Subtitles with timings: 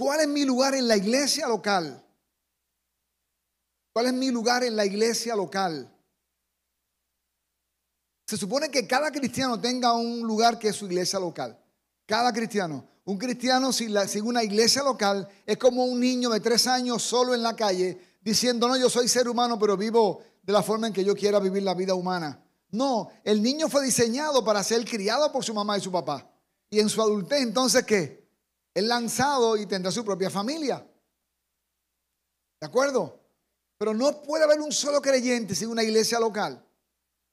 [0.00, 2.02] ¿Cuál es mi lugar en la iglesia local?
[3.92, 5.94] ¿Cuál es mi lugar en la iglesia local?
[8.26, 11.62] Se supone que cada cristiano tenga un lugar que es su iglesia local.
[12.06, 12.88] Cada cristiano.
[13.04, 13.94] Un cristiano sin,
[14.24, 18.68] una iglesia local es como un niño de tres años solo en la calle diciendo,
[18.68, 21.62] no, yo soy ser humano, pero vivo de la forma en que yo quiera vivir
[21.62, 22.42] la vida humana.
[22.70, 26.26] No, el niño fue diseñado para ser criado por su mamá y su papá.
[26.70, 28.19] Y en su adultez, entonces, ¿qué?
[28.80, 30.82] Es lanzado y tendrá su propia familia.
[32.58, 33.20] ¿De acuerdo?
[33.76, 36.66] Pero no puede haber un solo creyente sin una iglesia local.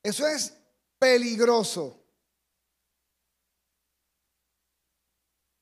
[0.04, 0.54] Eso es
[1.00, 2.04] peligroso.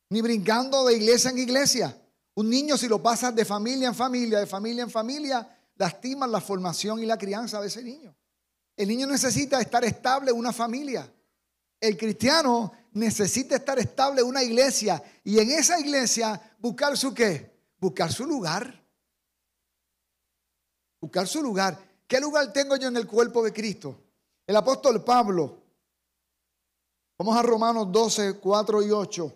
[0.09, 2.01] Ni brincando de iglesia en iglesia.
[2.33, 6.41] Un niño si lo pasas de familia en familia, de familia en familia, lastima la
[6.41, 8.17] formación y la crianza de ese niño.
[8.75, 11.07] El niño necesita estar estable en una familia.
[11.79, 17.53] El cristiano necesita estar estable en una iglesia y en esa iglesia buscar su qué?
[17.79, 18.83] Buscar su lugar.
[20.99, 21.77] Buscar su lugar.
[22.07, 23.99] ¿Qué lugar tengo yo en el cuerpo de Cristo?
[24.47, 25.61] El apóstol Pablo.
[27.17, 29.33] Vamos a Romanos 12, 4 y 8.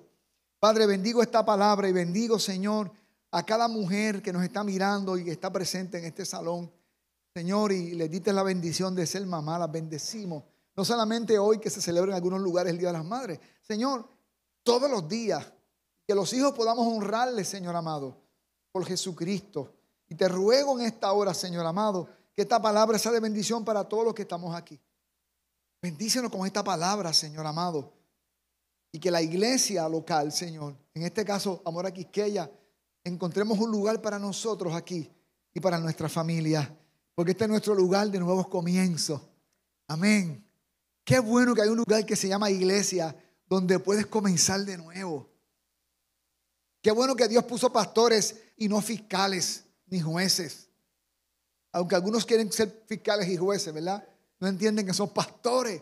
[0.60, 2.92] Padre, bendigo esta palabra y bendigo, Señor,
[3.32, 6.72] a cada mujer que nos está mirando y que está presente en este salón.
[7.34, 10.44] Señor, y le diste la bendición de ser mamá, las bendecimos.
[10.80, 13.38] No solamente hoy que se celebra en algunos lugares el Día de las Madres.
[13.62, 14.08] Señor,
[14.64, 15.46] todos los días,
[16.08, 18.16] que los hijos podamos honrarles, Señor amado,
[18.72, 19.74] por Jesucristo.
[20.08, 23.84] Y te ruego en esta hora, Señor amado, que esta palabra sea de bendición para
[23.90, 24.80] todos los que estamos aquí.
[25.82, 27.92] Bendícenos con esta palabra, Señor amado.
[28.94, 32.50] Y que la iglesia local, Señor, en este caso, Amor a Quisqueya,
[33.04, 35.12] encontremos un lugar para nosotros aquí
[35.54, 36.74] y para nuestra familia.
[37.16, 39.20] Porque este es nuestro lugar de nuevos comienzos.
[39.86, 40.49] Amén.
[41.10, 43.16] Qué bueno que hay un lugar que se llama iglesia
[43.48, 45.28] donde puedes comenzar de nuevo.
[46.84, 50.70] Qué bueno que Dios puso pastores y no fiscales ni jueces.
[51.72, 54.08] Aunque algunos quieren ser fiscales y jueces, ¿verdad?
[54.40, 55.82] no entienden que son pastores.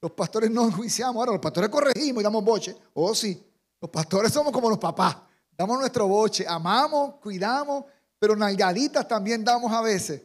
[0.00, 2.74] Los pastores no juiciamos, ahora los pastores corregimos y damos boche.
[2.94, 3.44] Oh, sí,
[3.78, 5.18] los pastores somos como los papás.
[5.54, 7.84] Damos nuestro boche, amamos, cuidamos,
[8.18, 10.22] pero nalgaditas también damos a veces.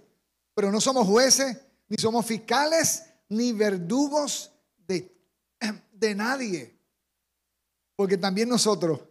[0.53, 1.57] Pero no somos jueces,
[1.89, 5.15] ni somos fiscales, ni verdugos de,
[5.91, 6.77] de nadie.
[7.95, 9.01] Porque también nosotros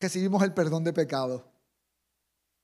[0.00, 1.44] recibimos el perdón de pecado.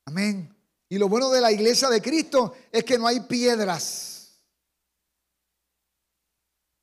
[0.06, 0.54] Amén.
[0.88, 4.14] Y lo bueno de la iglesia de Cristo es que no hay piedras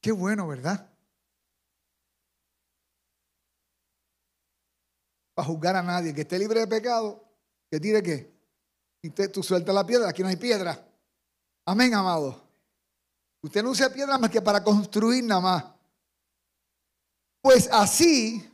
[0.01, 0.89] Qué bueno, ¿verdad?
[5.35, 7.23] Para juzgar a nadie, que esté libre de pecado,
[7.69, 8.31] que tire qué.
[9.03, 10.83] Y tú sueltas la piedra, aquí no hay piedra.
[11.65, 12.50] Amén, amado.
[13.41, 15.65] Usted no usa piedra más que para construir nada más.
[17.41, 18.47] Pues así,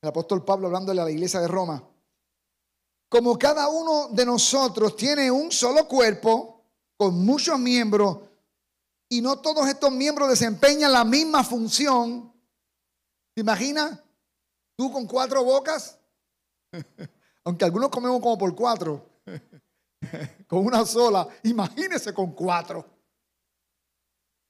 [0.00, 1.82] el apóstol Pablo hablándole a la iglesia de Roma,
[3.08, 6.62] como cada uno de nosotros tiene un solo cuerpo
[6.96, 8.18] con muchos miembros,
[9.08, 12.32] y no todos estos miembros desempeñan la misma función.
[13.34, 13.98] ¿Te imaginas?
[14.76, 15.98] Tú con cuatro bocas.
[17.44, 19.08] Aunque algunos comemos como por cuatro.
[20.46, 21.26] con una sola.
[21.44, 22.84] Imagínese con cuatro.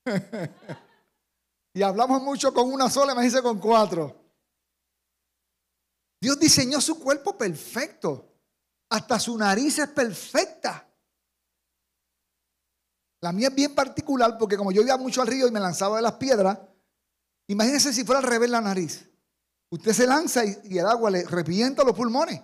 [1.74, 4.16] y hablamos mucho con una sola, imagínese con cuatro.
[6.20, 8.24] Dios diseñó su cuerpo perfecto.
[8.90, 10.88] Hasta su nariz es perfecta.
[13.20, 15.96] La mía es bien particular porque como yo iba mucho al río y me lanzaba
[15.96, 16.58] de las piedras,
[17.48, 19.08] imagínense si fuera al revés la nariz.
[19.70, 22.40] Usted se lanza y, el agua le revienta los pulmones.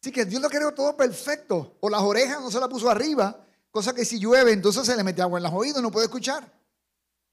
[0.00, 1.76] Así que Dios lo creó todo perfecto.
[1.80, 5.04] O las orejas no se la puso arriba, cosa que si llueve entonces se le
[5.04, 6.57] mete agua en los oídos no puede escuchar.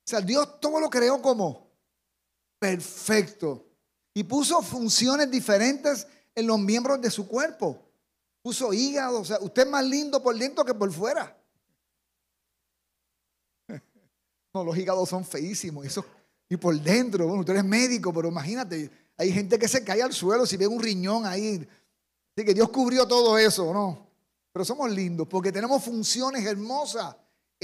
[0.06, 1.68] O sea, Dios todo lo creó como
[2.60, 3.66] perfecto.
[4.14, 7.82] Y puso funciones diferentes en los miembros de su cuerpo.
[8.44, 11.36] Puso hígado, o sea, usted es más lindo por dentro que por fuera.
[14.54, 15.86] No, los hígados son feísimos.
[16.48, 20.14] Y por dentro, bueno, usted eres médico, pero imagínate, hay gente que se cae al
[20.14, 21.68] suelo si ve un riñón ahí.
[22.38, 24.08] Así que Dios cubrió todo eso, ¿no?
[24.54, 27.16] Pero somos lindos porque tenemos funciones hermosas.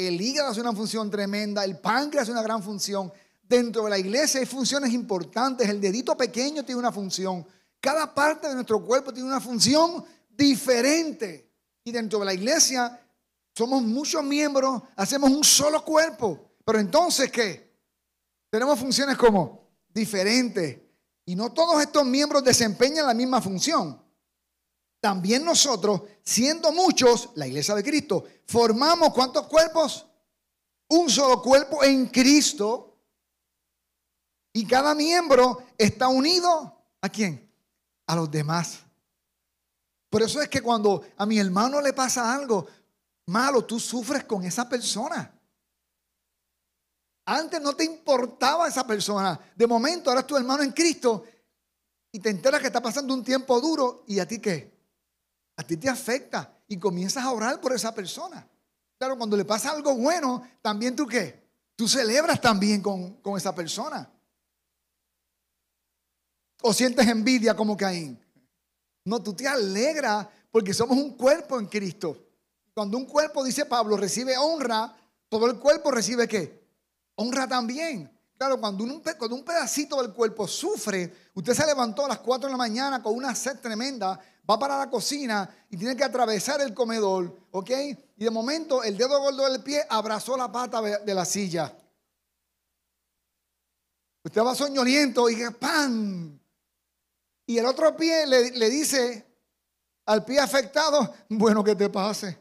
[0.07, 3.11] El hígado hace una función tremenda, el páncreas hace una gran función.
[3.43, 5.67] Dentro de la iglesia hay funciones importantes.
[5.69, 7.45] El dedito pequeño tiene una función.
[7.79, 11.51] Cada parte de nuestro cuerpo tiene una función diferente.
[11.83, 12.99] Y dentro de la iglesia
[13.53, 16.51] somos muchos miembros, hacemos un solo cuerpo.
[16.63, 17.75] Pero entonces, ¿qué?
[18.49, 20.79] Tenemos funciones como diferentes.
[21.25, 24.00] Y no todos estos miembros desempeñan la misma función.
[25.01, 30.05] También nosotros, siendo muchos, la iglesia de Cristo, formamos cuántos cuerpos?
[30.89, 32.99] Un solo cuerpo en Cristo.
[34.53, 37.51] Y cada miembro está unido a quién?
[38.05, 38.81] A los demás.
[40.07, 42.67] Por eso es que cuando a mi hermano le pasa algo
[43.25, 45.33] malo, tú sufres con esa persona.
[47.25, 49.39] Antes no te importaba esa persona.
[49.55, 51.23] De momento, ahora es tu hermano en Cristo
[52.11, 54.80] y te enteras que está pasando un tiempo duro y a ti qué?
[55.61, 58.47] A ti te afecta y comienzas a orar por esa persona.
[58.97, 61.39] Claro, cuando le pasa algo bueno, también tú qué?
[61.75, 64.11] Tú celebras también con, con esa persona.
[66.63, 68.19] O sientes envidia como Caín.
[69.05, 72.17] No, tú te alegras porque somos un cuerpo en Cristo.
[72.73, 74.97] Cuando un cuerpo, dice Pablo, recibe honra,
[75.29, 76.67] todo el cuerpo recibe qué?
[77.17, 78.11] Honra también.
[78.35, 82.47] Claro, cuando un, cuando un pedacito del cuerpo sufre, usted se levantó a las 4
[82.47, 84.19] de la mañana con una sed tremenda,
[84.49, 87.69] va para la cocina y tiene que atravesar el comedor, ¿ok?
[88.17, 91.75] Y de momento el dedo gordo del pie abrazó la pata de la silla.
[94.23, 96.39] Usted va soñoliento y ¡pam!
[97.47, 99.25] Y el otro pie le, dice
[100.05, 102.37] al pie afectado, bueno, que te pase.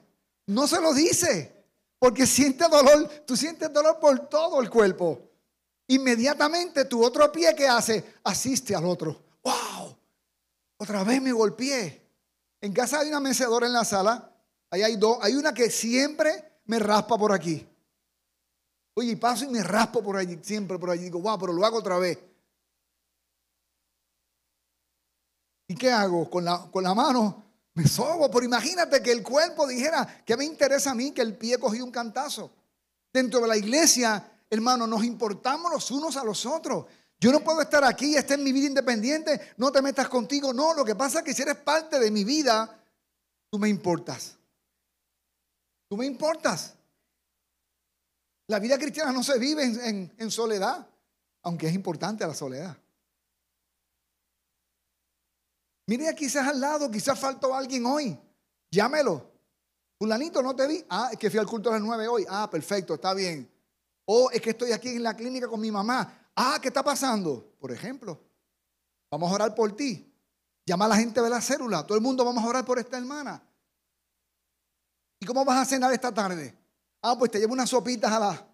[0.46, 1.64] No se lo dice,
[1.99, 5.20] porque siente dolor, tú sientes dolor por todo el cuerpo.
[5.88, 9.20] Inmediatamente tu otro pie que hace, asiste al otro.
[9.43, 9.69] ¡Wow!
[10.81, 12.09] Otra vez me golpeé.
[12.62, 14.32] En casa hay una mecedora en la sala,
[14.71, 17.69] ahí hay dos, hay una que siempre me raspa por aquí.
[18.94, 21.05] Oye, paso y me raspo por allí, siempre por allí.
[21.05, 22.19] Digo, wow, pero lo hago otra vez.
[25.69, 26.31] ¿Y qué hago?
[26.31, 27.44] Con la, con la mano
[27.75, 28.31] me sobo.
[28.31, 31.85] Pero imagínate que el cuerpo dijera, ¿qué me interesa a mí que el pie cogió
[31.85, 32.50] un cantazo?
[33.12, 36.87] Dentro de la iglesia, hermano, nos importamos los unos a los otros.
[37.20, 40.55] Yo no puedo estar aquí, estar en mi vida independiente, no te metas contigo.
[40.55, 42.82] No, lo que pasa es que si eres parte de mi vida,
[43.50, 44.38] tú me importas.
[45.90, 46.75] Tú me importas.
[48.46, 50.88] La vida cristiana no se vive en, soledad,
[51.43, 52.76] aunque es importante la soledad.
[55.88, 58.19] Mire, quizás al lado, quizás faltó alguien hoy.
[58.70, 59.31] Llámelo.
[59.99, 60.82] Fulanito, no te vi.
[60.88, 62.25] Ah, es que fui al culto a las nueve hoy.
[62.28, 63.50] Ah, perfecto, está bien.
[64.06, 66.19] O es que estoy aquí en la clínica con mi mamá.
[66.42, 67.54] Ah, ¿qué está pasando?
[67.60, 68.19] Por ejemplo,
[69.10, 70.10] vamos a orar por ti.
[70.64, 71.87] Llama a la gente de la célula.
[71.87, 73.42] Todo el mundo vamos a orar por esta hermana.
[75.20, 76.56] ¿Y cómo vas a cenar esta tarde?
[77.02, 78.46] Ah, pues te llevo unas sopitas a la.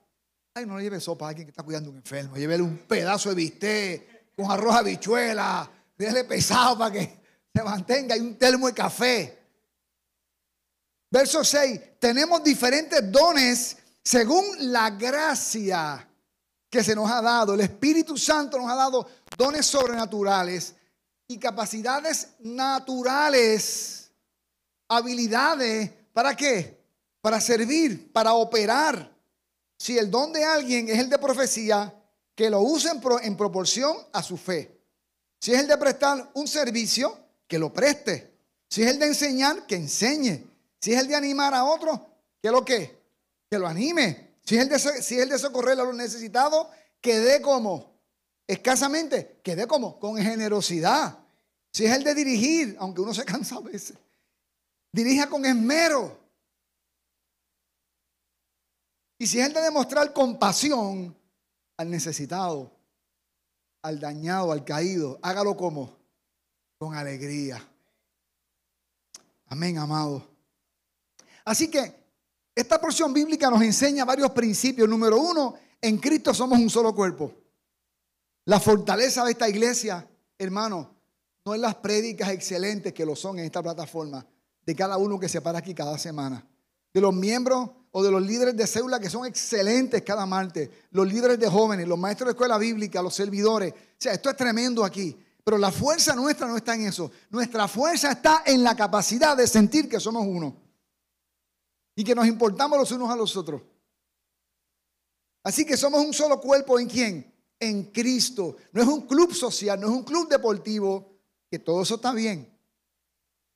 [0.54, 2.34] Ay, no le lleve sopa a alguien que está cuidando a un enfermo.
[2.34, 5.70] Llévele un pedazo de bistec con arroz habichuela.
[5.96, 7.20] Déjale pesado para que
[7.54, 8.16] se mantenga.
[8.16, 9.38] Y un termo de café.
[11.08, 12.00] Verso 6.
[12.00, 16.08] Tenemos diferentes dones según la gracia
[16.76, 17.55] que se nos ha dado.
[17.55, 19.06] El Espíritu Santo nos ha dado
[19.37, 20.75] dones sobrenaturales
[21.26, 24.11] y capacidades naturales.
[24.88, 25.90] Habilidades.
[26.12, 26.76] ¿Para qué?
[27.26, 29.12] para servir, para operar.
[29.76, 31.93] Si el don de alguien es el de profecía,
[32.37, 34.81] que lo usen en proporción a su fe.
[35.40, 37.19] Si es el de prestar un servicio,
[37.49, 38.32] que lo preste.
[38.70, 40.46] Si es el de enseñar, que enseñe.
[40.81, 41.99] Si es el de animar a otros,
[42.40, 42.96] que lo que,
[43.50, 44.25] que lo anime.
[44.46, 44.62] Si es
[45.10, 46.69] el de, socorrer a los necesitados,
[47.00, 47.98] que dé como,
[48.46, 51.19] escasamente, que dé como, con generosidad.
[51.72, 53.96] Si es el de dirigir, aunque uno se cansa a veces,
[54.93, 56.16] dirija con esmero.
[59.19, 61.16] Y si es el de demostrar compasión
[61.76, 62.70] al necesitado,
[63.82, 65.99] al dañado, al caído, hágalo como
[66.78, 67.66] con alegría.
[69.46, 70.25] Amén, amado.
[71.44, 72.05] Así que
[72.56, 74.88] esta porción bíblica nos enseña varios principios.
[74.88, 77.34] Número uno, en Cristo somos un solo cuerpo.
[78.46, 80.08] La fortaleza de esta iglesia,
[80.38, 80.90] hermano,
[81.44, 84.26] no es las prédicas excelentes que lo son en esta plataforma,
[84.64, 86.46] de cada uno que se para aquí cada semana,
[86.94, 91.06] de los miembros o de los líderes de célula que son excelentes cada martes, los
[91.06, 93.72] líderes de jóvenes, los maestros de escuela bíblica, los servidores.
[93.72, 95.14] O sea, esto es tremendo aquí.
[95.44, 97.10] Pero la fuerza nuestra no está en eso.
[97.30, 100.65] Nuestra fuerza está en la capacidad de sentir que somos uno.
[101.96, 103.62] Y que nos importamos los unos a los otros.
[105.42, 107.34] Así que somos un solo cuerpo en quién?
[107.58, 108.56] En Cristo.
[108.72, 111.18] No es un club social, no es un club deportivo,
[111.50, 112.56] que todo eso está bien.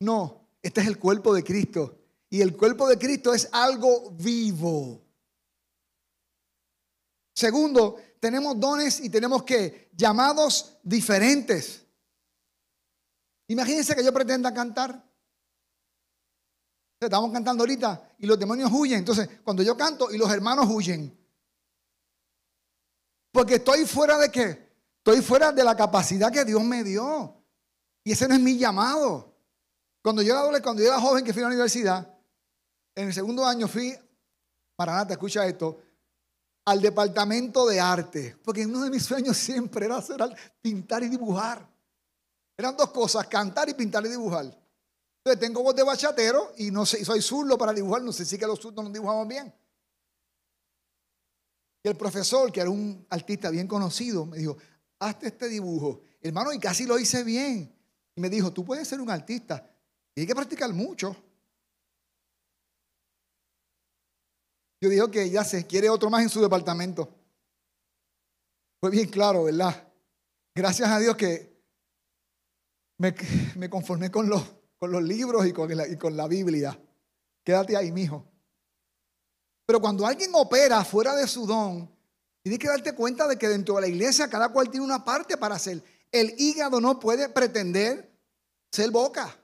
[0.00, 1.98] No, este es el cuerpo de Cristo.
[2.30, 5.02] Y el cuerpo de Cristo es algo vivo.
[7.34, 11.84] Segundo, tenemos dones y tenemos que llamados diferentes.
[13.48, 15.09] Imagínense que yo pretenda cantar.
[17.00, 18.98] Estamos cantando ahorita y los demonios huyen.
[18.98, 21.16] Entonces, cuando yo canto y los hermanos huyen.
[23.32, 24.70] Porque estoy fuera de qué?
[24.98, 27.42] Estoy fuera de la capacidad que Dios me dio.
[28.04, 29.34] Y ese no es mi llamado.
[30.02, 32.14] Cuando yo era, cuando yo era joven que fui a la universidad,
[32.94, 33.96] en el segundo año fui,
[34.76, 35.80] para te escucha esto,
[36.66, 40.20] al departamento de arte, porque uno de mis sueños siempre era hacer
[40.60, 41.66] pintar y dibujar.
[42.58, 44.59] Eran dos cosas, cantar y pintar y dibujar.
[45.22, 48.38] Entonces tengo voz de bachatero y no sé, soy zurdo para dibujar, no sé si
[48.38, 49.54] que los zurdos nos dibujamos bien.
[51.82, 54.56] Y el profesor, que era un artista bien conocido, me dijo,
[54.98, 56.02] hazte este dibujo.
[56.20, 57.74] Hermano, y casi lo hice bien.
[58.14, 59.70] Y me dijo, tú puedes ser un artista.
[60.14, 61.16] Y hay que practicar mucho.
[64.80, 67.14] Yo dije, que ya se quiere otro más en su departamento.
[68.80, 69.88] Fue bien claro, ¿verdad?
[70.54, 71.50] Gracias a Dios que
[72.98, 74.42] me, conformé con los,
[74.80, 76.76] con los libros y con, la, y con la Biblia.
[77.44, 78.24] Quédate ahí, mijo.
[79.66, 81.94] Pero cuando alguien opera fuera de su don,
[82.42, 85.36] tienes que darte cuenta de que dentro de la iglesia cada cual tiene una parte
[85.36, 85.84] para hacer.
[86.10, 88.10] El hígado no puede pretender
[88.72, 89.38] ser boca.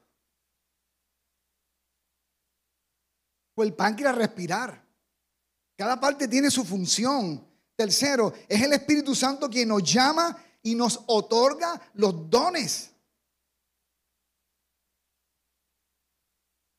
[3.56, 4.82] O el páncreas respirar.
[5.76, 7.46] Cada parte tiene su función.
[7.76, 12.95] Tercero, es el Espíritu Santo quien nos llama y nos otorga los dones.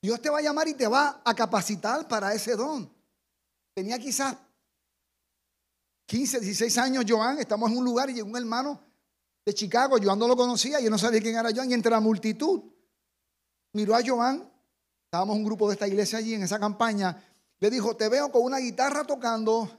[0.08, 2.90] Dios te va a llamar y te va a capacitar para ese don.
[3.74, 4.38] Tenía quizás
[6.06, 8.80] 15, 16 años Joan, estamos en un lugar y llegó un hermano
[9.46, 12.00] de Chicago, Joan no lo conocía, yo no sabía quién era Joan, y entre la
[12.00, 12.64] multitud
[13.74, 14.50] miró a Joan,
[15.04, 17.22] estábamos un grupo de esta iglesia allí en esa campaña,
[17.60, 19.70] le dijo, te veo con una guitarra tocando,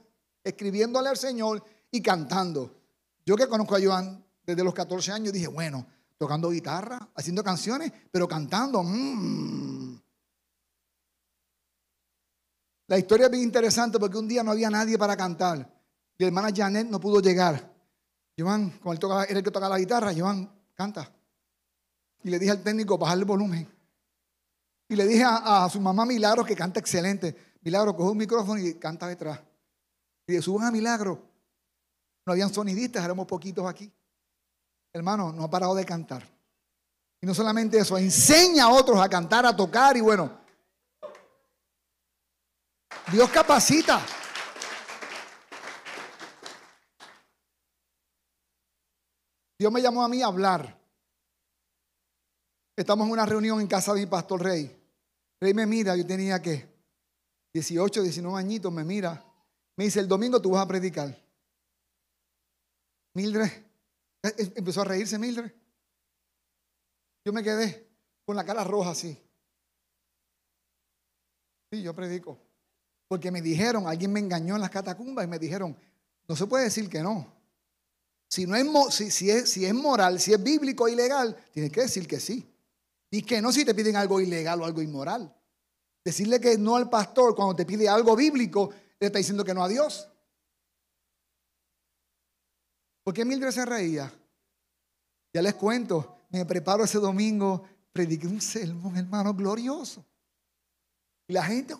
[0.43, 2.83] escribiéndole al Señor y cantando.
[3.25, 5.87] Yo que conozco a Joan desde los 14 años, dije, bueno,
[6.19, 8.83] tocando guitarra, haciendo canciones, pero cantando.
[8.83, 10.08] Mmm.
[12.89, 15.71] La historia es bien interesante porque un día no había nadie para cantar.
[16.17, 17.71] Y hermana Janet no pudo llegar.
[18.35, 21.07] Joan, como él toca, era el que toca la guitarra, Joan, canta.
[22.23, 23.69] Y le dije al técnico, bajar el volumen.
[24.87, 27.59] Y le dije a, su mamá Milagro, que canta excelente.
[27.61, 29.39] Milagro, coge un micrófono y canta detrás.
[30.25, 31.21] Y le suban a Milagro.
[32.25, 33.93] No habían sonidistas, éramos poquitos aquí.
[34.91, 36.27] Hermano, no ha parado de cantar.
[37.21, 40.38] Y no solamente eso, enseña a otros a cantar, a tocar y bueno,
[43.11, 44.05] Dios capacita.
[49.57, 50.79] Dios me llamó a mí a hablar.
[52.77, 54.79] Estamos en una reunión en casa de mi pastor Rey.
[55.41, 56.69] Rey me mira, yo tenía que
[57.53, 59.25] 18, 19 añitos, me mira.
[59.75, 61.17] Me dice, el domingo tú vas a predicar.
[63.15, 63.51] Mildred,
[64.23, 65.51] eh, eh, empezó a reírse Mildred.
[67.25, 67.89] Yo me quedé
[68.25, 69.17] con la cara roja así.
[71.71, 72.48] Sí, yo predico.
[73.09, 75.75] Porque me dijeron, alguien me engañó en las catacumbas y me dijeron,
[76.27, 77.27] no se puede decir que no.
[78.29, 81.81] Si, no es, si, es, si es moral, si es bíblico o ilegal, tienes que
[81.81, 82.47] decir que sí.
[83.09, 85.35] Y que no si te piden algo ilegal o algo inmoral.
[86.05, 89.63] Decirle que no al pastor cuando te pide algo bíblico, le está diciendo que no
[89.63, 90.07] a Dios.
[93.03, 94.13] ¿Por qué Mildred se reía?
[95.33, 100.05] Ya les cuento, me preparo ese domingo, prediqué un sermón, hermano, glorioso.
[101.27, 101.73] Y la gente,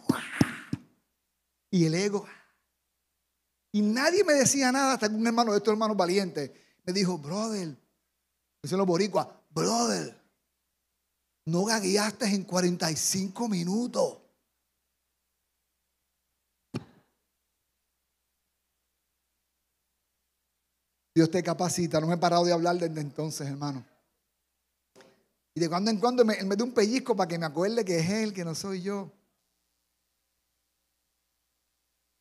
[1.72, 2.26] y el ego.
[3.72, 6.52] Y nadie me decía nada hasta que un hermano de estos hermanos valientes
[6.86, 7.78] me dijo, brother,
[8.64, 10.20] dicen los boricuas, brother,
[11.46, 14.20] no gagueaste en 45 minutos.
[21.14, 22.00] Dios te capacita.
[22.00, 23.86] No me he parado de hablar desde entonces, hermano.
[25.54, 28.00] Y de cuando en cuando me, me da un pellizco para que me acuerde que
[28.00, 29.12] es Él, que no soy yo.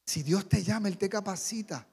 [0.09, 1.87] Si Dios te llama, Él te capacita.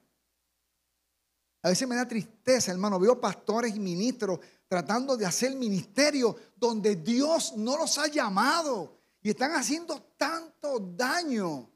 [1.63, 2.98] A veces me da tristeza, hermano.
[2.98, 9.31] Veo pastores y ministros tratando de hacer ministerio donde Dios no los ha llamado y
[9.31, 11.69] están haciendo tanto daño.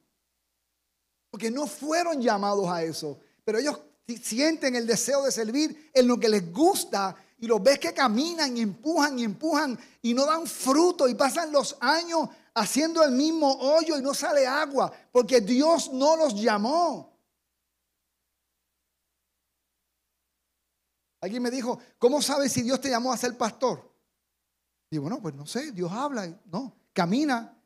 [1.30, 3.20] Porque no fueron llamados a eso.
[3.44, 3.78] Pero ellos
[4.24, 8.56] sienten el deseo de servir en lo que les gusta y los ves que caminan
[8.56, 12.30] y empujan y empujan y no dan fruto y pasan los años
[12.60, 17.18] haciendo el mismo hoyo y no sale agua, porque Dios no los llamó.
[21.22, 23.90] Alguien me dijo, ¿cómo sabes si Dios te llamó a ser pastor?
[24.92, 27.58] Digo, bueno, pues no sé, Dios habla, no, camina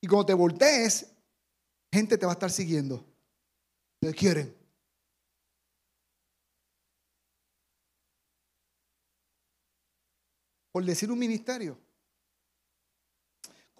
[0.00, 1.06] y cuando te voltees,
[1.92, 3.04] gente te va a estar siguiendo.
[4.00, 4.56] Te quieren.
[10.72, 11.78] Por decir un ministerio.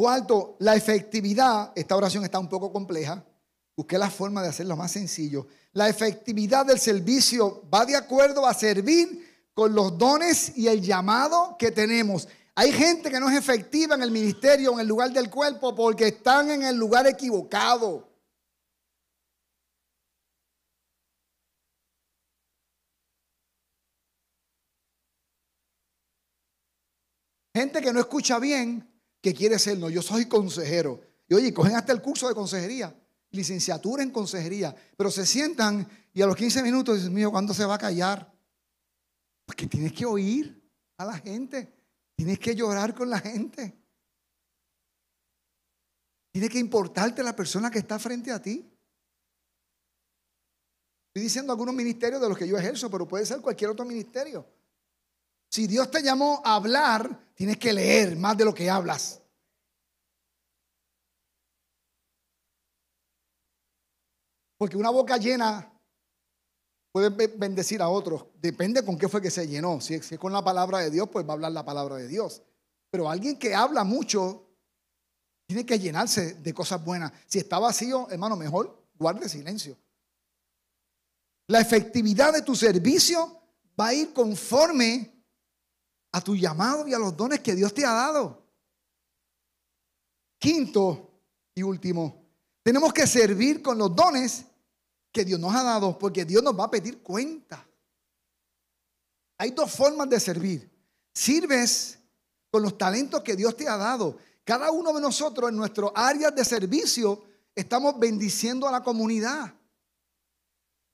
[0.00, 3.23] Cuarto, la efectividad, esta oración está un poco compleja,
[3.76, 5.47] busqué la forma de hacerlo más sencillo.
[5.75, 11.54] La efectividad del servicio va de acuerdo a servir con los dones y el llamado
[11.59, 12.26] que tenemos.
[12.54, 16.09] Hay gente que no es efectiva en el ministerio, en el lugar del cuerpo, porque
[16.09, 18.09] están en el lugar equivocado.
[27.54, 28.90] Gente que no escucha bien
[29.21, 31.00] que quiere ser, no, yo soy consejero.
[31.29, 32.95] Y oye, cogen hasta el curso de consejería,
[33.31, 37.65] licenciatura en consejería, pero se sientan y a los 15 minutos dicen, mío, ¿cuándo se
[37.65, 38.33] va a callar?
[39.47, 40.61] Porque tienes que oír
[40.97, 41.73] a la gente,
[42.17, 43.77] tienes que llorar con la gente.
[46.33, 48.69] Tiene que importarte la persona que está frente a ti.
[51.09, 54.47] Estoy diciendo algunos ministerios de los que yo ejerzo, pero puede ser cualquier otro ministerio.
[55.49, 59.18] Si Dios te llamó a hablar, tienes que leer más de lo que hablas.
[64.59, 65.73] Porque una boca llena
[66.92, 68.26] puede bendecir a otros.
[68.35, 69.80] Depende con qué fue que se llenó.
[69.80, 72.42] Si es con la palabra de Dios, pues va a hablar la palabra de Dios.
[72.90, 74.47] Pero alguien que habla mucho
[75.47, 77.11] tiene que llenarse de cosas buenas.
[77.25, 79.78] Si está vacío, hermano, mejor guarde silencio.
[81.47, 83.40] La efectividad de tu servicio
[83.80, 85.20] va a ir conforme
[86.12, 88.43] a tu llamado y a los dones que Dios te ha dado.
[90.38, 91.11] Quinto
[91.55, 92.25] y último,
[92.62, 94.47] tenemos que servir con los dones
[95.12, 97.67] que Dios nos ha dado, porque Dios nos va a pedir cuenta.
[99.38, 100.71] Hay dos formas de servir.
[101.14, 101.99] Sirves
[102.50, 104.19] con los talentos que Dios te ha dado.
[104.45, 107.23] Cada uno de nosotros en nuestro área de servicio
[107.55, 109.55] estamos bendiciendo a la comunidad.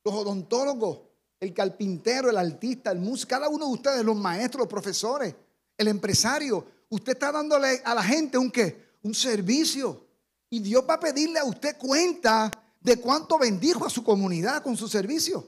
[0.05, 1.01] Los odontólogos,
[1.47, 5.35] el carpintero, el artista, el músico, cada uno de ustedes, los maestros, los profesores,
[5.77, 8.97] el empresario, usted está dándole a la gente un qué?
[9.03, 10.05] Un servicio.
[10.51, 12.51] Y Dios va a pedirle a usted cuenta
[12.81, 15.47] de cuánto bendijo a su comunidad con su servicio.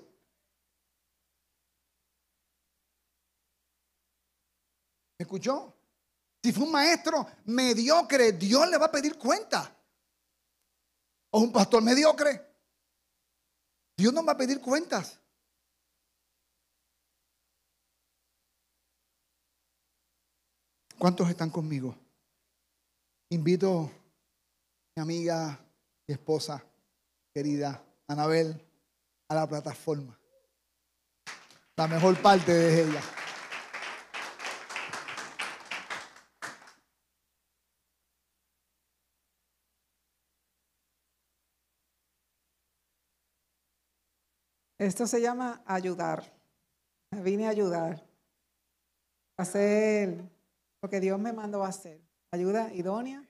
[5.18, 5.74] ¿Me escuchó?
[6.42, 9.76] Si fue un maestro mediocre, Dios le va a pedir cuenta.
[11.30, 12.48] O un pastor mediocre,
[13.96, 15.18] Dios nos va a pedir cuentas.
[20.98, 21.94] ¿Cuántos están conmigo?
[23.30, 23.90] Invito a
[24.96, 25.56] mi amiga
[26.08, 26.60] y esposa
[27.32, 28.60] querida Anabel
[29.28, 30.18] a la plataforma.
[31.76, 33.00] La mejor parte de ella.
[44.78, 46.24] Esto se llama ayudar.
[47.12, 48.04] Vine a ayudar.
[49.36, 50.37] Hacer
[50.82, 52.00] lo que Dios me mandó a hacer.
[52.30, 53.22] Ayuda idónea,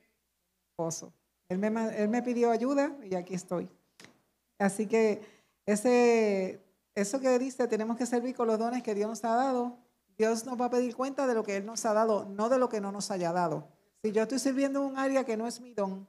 [0.71, 1.13] esposo.
[1.47, 3.69] Él me, él me pidió ayuda y aquí estoy.
[4.59, 5.21] Así que
[5.65, 6.61] ese,
[6.95, 9.77] eso que dice, tenemos que servir con los dones que Dios nos ha dado.
[10.17, 12.59] Dios nos va a pedir cuenta de lo que Él nos ha dado, no de
[12.59, 13.69] lo que no nos haya dado.
[14.01, 16.07] Si yo estoy sirviendo en un área que no es mi don,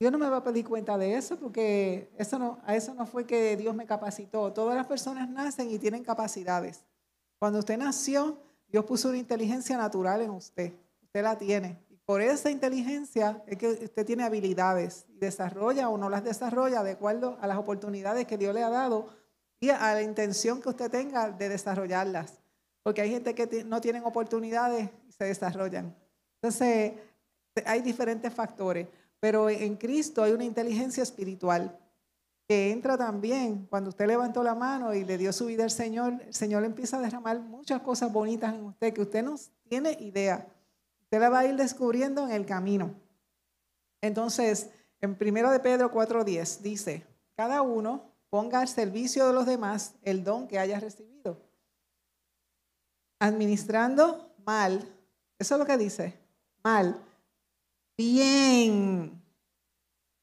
[0.00, 3.06] Dios no me va a pedir cuenta de eso porque eso no, a eso no
[3.06, 4.52] fue que Dios me capacitó.
[4.52, 6.84] Todas las personas nacen y tienen capacidades.
[7.38, 8.36] Cuando usted nació,
[8.72, 10.72] Dios puso una inteligencia natural en usted.
[11.02, 11.78] Usted la tiene.
[11.90, 16.82] Y por esa inteligencia es que usted tiene habilidades y desarrolla o no las desarrolla
[16.82, 19.10] de acuerdo a las oportunidades que Dios le ha dado
[19.60, 22.40] y a la intención que usted tenga de desarrollarlas.
[22.82, 25.94] Porque hay gente que no tienen oportunidades y se desarrollan.
[26.40, 26.94] Entonces,
[27.66, 28.88] hay diferentes factores.
[29.20, 31.78] Pero en Cristo hay una inteligencia espiritual
[32.52, 36.20] que entra también cuando usted levantó la mano y le dio su vida al Señor.
[36.26, 39.36] El Señor empieza a derramar muchas cosas bonitas en usted que usted no
[39.70, 40.46] tiene idea.
[41.04, 42.94] Usted la va a ir descubriendo en el camino.
[44.02, 44.68] Entonces,
[45.00, 50.22] en 1 de Pedro 4:10 dice, cada uno ponga al servicio de los demás el
[50.22, 51.40] don que haya recibido.
[53.18, 54.86] Administrando mal,
[55.38, 56.20] eso es lo que dice,
[56.62, 57.02] mal
[57.96, 59.22] bien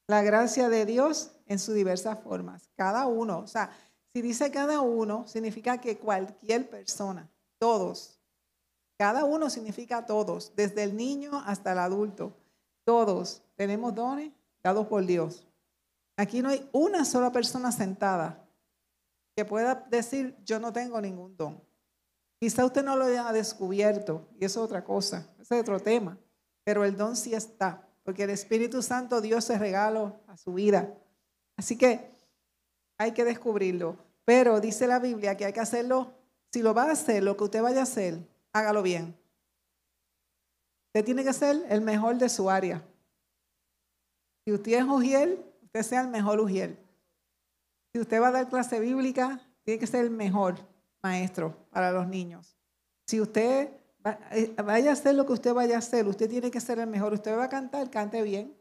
[0.06, 2.70] la gracia de Dios en sus diversas formas.
[2.76, 3.70] Cada uno, o sea,
[4.14, 8.18] si dice cada uno, significa que cualquier persona, todos,
[8.96, 12.32] cada uno significa todos, desde el niño hasta el adulto,
[12.84, 14.32] todos tenemos dones
[14.62, 15.46] dados por Dios.
[16.16, 18.42] Aquí no hay una sola persona sentada
[19.36, 21.62] que pueda decir, yo no tengo ningún don.
[22.38, 26.16] Quizá usted no lo haya descubierto, y eso es otra cosa, es otro tema
[26.64, 30.94] pero el don sí está, porque el Espíritu Santo Dios se regalo a su vida.
[31.60, 32.00] Así que
[32.96, 33.98] hay que descubrirlo.
[34.24, 36.14] Pero dice la Biblia que hay que hacerlo,
[36.50, 38.18] si lo va a hacer, lo que usted vaya a hacer,
[38.54, 39.14] hágalo bien.
[40.86, 42.82] Usted tiene que ser el mejor de su área.
[44.46, 46.78] Si usted es Ujiel, usted sea el mejor Ujiel.
[47.92, 50.54] Si usted va a dar clase bíblica, tiene que ser el mejor
[51.02, 52.56] maestro para los niños.
[53.06, 53.68] Si usted
[54.30, 56.86] eh, vaya a hacer lo que usted vaya a hacer, usted tiene que ser el
[56.86, 57.12] mejor.
[57.12, 58.56] Usted va a cantar, cante bien.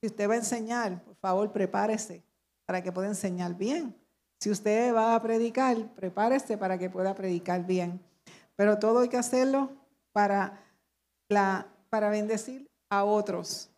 [0.00, 2.29] Si usted va a enseñar, por favor, prepárese
[2.70, 3.96] para que pueda enseñar bien.
[4.38, 8.00] Si usted va a predicar, prepárese para que pueda predicar bien.
[8.54, 9.72] Pero todo hay que hacerlo
[10.12, 10.62] para,
[11.28, 13.70] la, para bendecir a otros.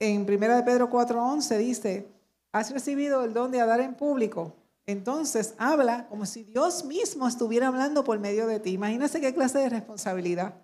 [0.00, 2.08] En 1 de Pedro 4:11 dice,
[2.50, 4.56] has recibido el don de dar en público.
[4.86, 8.70] Entonces habla como si Dios mismo estuviera hablando por medio de ti.
[8.70, 10.54] Imagínese qué clase de responsabilidad.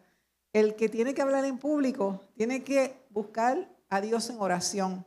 [0.52, 5.06] El que tiene que hablar en público tiene que buscar a Dios en oración.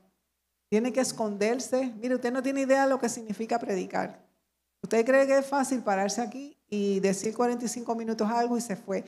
[0.70, 1.94] Tiene que esconderse.
[2.00, 4.20] Mire, usted no tiene idea de lo que significa predicar.
[4.82, 9.04] Usted cree que es fácil pararse aquí y decir 45 minutos algo y se fue.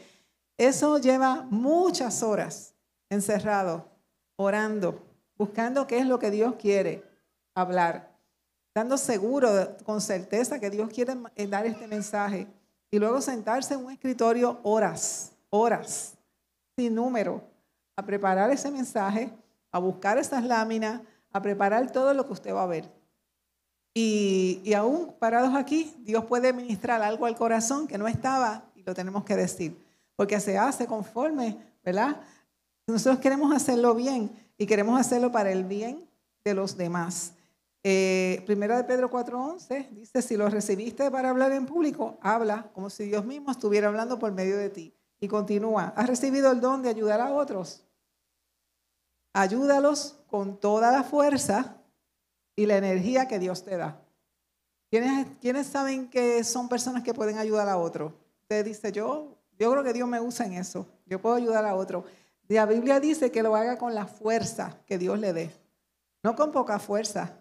[0.58, 2.74] Eso lleva muchas horas
[3.10, 3.88] encerrado,
[4.36, 5.02] orando,
[5.38, 7.04] buscando qué es lo que Dios quiere
[7.56, 8.16] hablar,
[8.74, 11.16] dando seguro, con certeza que Dios quiere
[11.48, 12.48] dar este mensaje
[12.90, 16.14] y luego sentarse en un escritorio horas, horas,
[16.78, 17.44] sin número,
[17.96, 19.32] a preparar ese mensaje,
[19.72, 22.90] a buscar esas láminas, a preparar todo lo que usted va a ver.
[23.94, 28.84] Y, y aún parados aquí, Dios puede ministrar algo al corazón que no estaba y
[28.84, 29.78] lo tenemos que decir,
[30.16, 32.22] porque se hace conforme, ¿verdad?
[32.88, 36.08] Nosotros queremos hacerlo bien y queremos hacerlo para el bien
[36.44, 37.34] de los demás.
[37.84, 42.90] Eh, primera de Pedro 4:11 dice, si lo recibiste para hablar en público, habla como
[42.90, 44.94] si Dios mismo estuviera hablando por medio de ti.
[45.20, 47.84] Y continúa, has recibido el don de ayudar a otros.
[49.34, 51.78] Ayúdalos con toda la fuerza
[52.56, 54.02] y la energía que Dios te da.
[54.90, 58.14] ¿Quiénes, ¿Quiénes saben que son personas que pueden ayudar a otros?
[58.42, 60.86] Usted dice, yo, yo creo que Dios me usa en eso.
[61.06, 62.04] Yo puedo ayudar a otro.
[62.50, 65.50] La Biblia dice que lo haga con la fuerza que Dios le dé.
[66.24, 67.38] No con poca fuerza.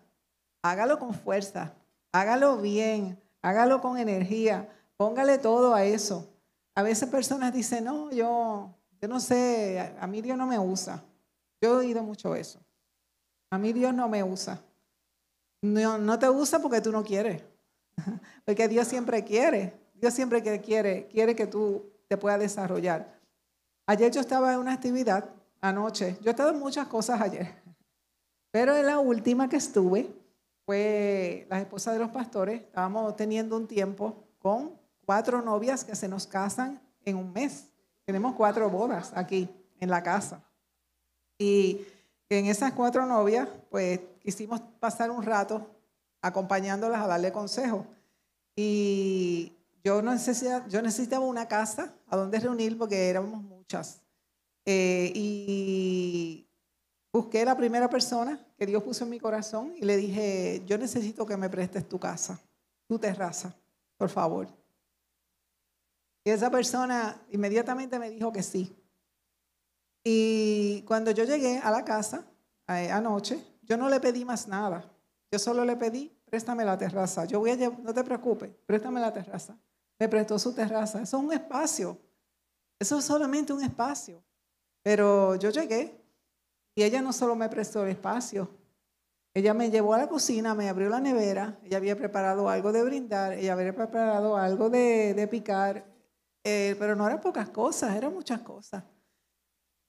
[0.62, 1.74] Hágalo con fuerza.
[2.12, 3.20] Hágalo bien.
[3.42, 4.68] Hágalo con energía.
[4.96, 6.28] Póngale todo a eso.
[6.76, 11.02] A veces personas dicen, no, yo, yo no sé, a mí Dios no me usa.
[11.60, 12.60] Yo he oído mucho eso.
[13.50, 14.62] A mí Dios no me usa.
[15.62, 17.42] No, no te usa porque tú no quieres.
[18.46, 19.74] Porque Dios siempre quiere.
[19.94, 23.20] Dios siempre quiere, quiere que tú te puedas desarrollar.
[23.86, 25.28] Ayer yo estaba en una actividad,
[25.60, 26.16] anoche.
[26.22, 27.54] Yo he estado en muchas cosas ayer.
[28.50, 30.10] Pero en la última que estuve
[30.64, 32.62] fue la esposa de los pastores.
[32.62, 37.70] Estábamos teniendo un tiempo con cuatro novias que se nos casan en un mes.
[38.04, 40.42] Tenemos cuatro bodas aquí en la casa.
[41.40, 41.86] Y
[42.28, 45.66] en esas cuatro novias, pues quisimos pasar un rato
[46.20, 47.86] acompañándolas a darle consejo.
[48.54, 54.02] Y yo, necesitaba, yo necesitaba una casa a donde reunir porque éramos muchas.
[54.66, 56.46] Eh, y
[57.10, 61.24] busqué la primera persona que Dios puso en mi corazón y le dije, yo necesito
[61.24, 62.38] que me prestes tu casa,
[62.86, 63.56] tu terraza,
[63.96, 64.46] por favor.
[66.22, 68.76] Y esa persona inmediatamente me dijo que sí.
[70.04, 72.24] Y cuando yo llegué a la casa
[72.68, 74.90] eh, anoche, yo no le pedí más nada.
[75.30, 77.24] Yo solo le pedí, préstame la terraza.
[77.24, 79.56] Yo voy a no te preocupes, préstame la terraza.
[79.98, 81.02] Me prestó su terraza.
[81.02, 81.98] Eso es un espacio.
[82.78, 84.22] Eso es solamente un espacio.
[84.82, 86.00] Pero yo llegué
[86.74, 88.48] y ella no solo me prestó el espacio,
[89.34, 92.82] ella me llevó a la cocina, me abrió la nevera, ella había preparado algo de
[92.82, 95.84] brindar, ella había preparado algo de, picar,
[96.42, 98.82] eh, pero no eran pocas cosas, eran muchas cosas.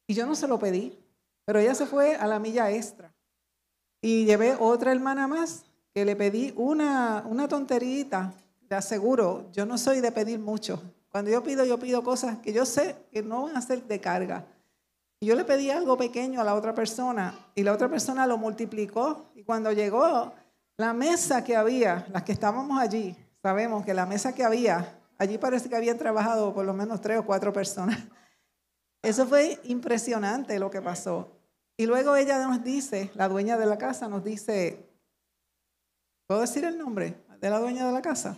[0.07, 0.97] Y yo no se lo pedí,
[1.45, 3.13] pero ella se fue a la milla extra.
[4.01, 8.33] Y llevé otra hermana más que le pedí una, una tonterita.
[8.67, 10.81] Te aseguro, yo no soy de pedir mucho.
[11.11, 13.99] Cuando yo pido, yo pido cosas que yo sé que no van a ser de
[13.99, 14.45] carga.
[15.19, 18.37] Y yo le pedí algo pequeño a la otra persona y la otra persona lo
[18.37, 19.25] multiplicó.
[19.35, 20.33] Y cuando llegó
[20.77, 25.37] la mesa que había, las que estábamos allí, sabemos que la mesa que había, allí
[25.37, 27.99] parece que habían trabajado por lo menos tres o cuatro personas.
[29.01, 31.31] Eso fue impresionante lo que pasó.
[31.77, 34.87] Y luego ella nos dice, la dueña de la casa nos dice,
[36.27, 38.37] ¿puedo decir el nombre de la dueña de la casa?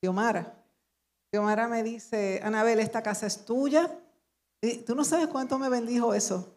[0.00, 0.54] Xiomara.
[1.30, 3.90] Xiomara me dice, Anabel, esta casa es tuya.
[4.62, 6.56] Y tú no sabes cuánto me bendijo eso.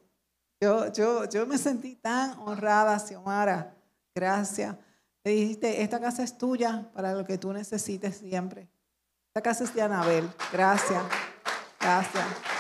[0.62, 3.76] Yo, yo, yo me sentí tan honrada, Xiomara.
[4.16, 4.76] Gracias.
[5.26, 8.70] Le dijiste, esta casa es tuya para lo que tú necesites siempre.
[9.28, 10.30] Esta casa es de Anabel.
[10.54, 11.04] Gracias.
[11.80, 12.57] Gracias.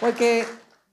[0.00, 0.44] Porque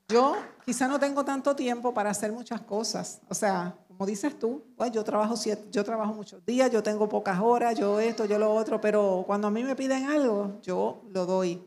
[0.08, 0.36] yo
[0.66, 3.22] quizá no tengo tanto tiempo para hacer muchas cosas.
[3.30, 5.36] O sea, como dices tú, pues yo trabajo,
[5.72, 9.48] yo trabajo muchos días, yo tengo pocas horas, yo esto, yo lo otro, pero cuando
[9.48, 11.64] a mí me piden algo, yo lo doy.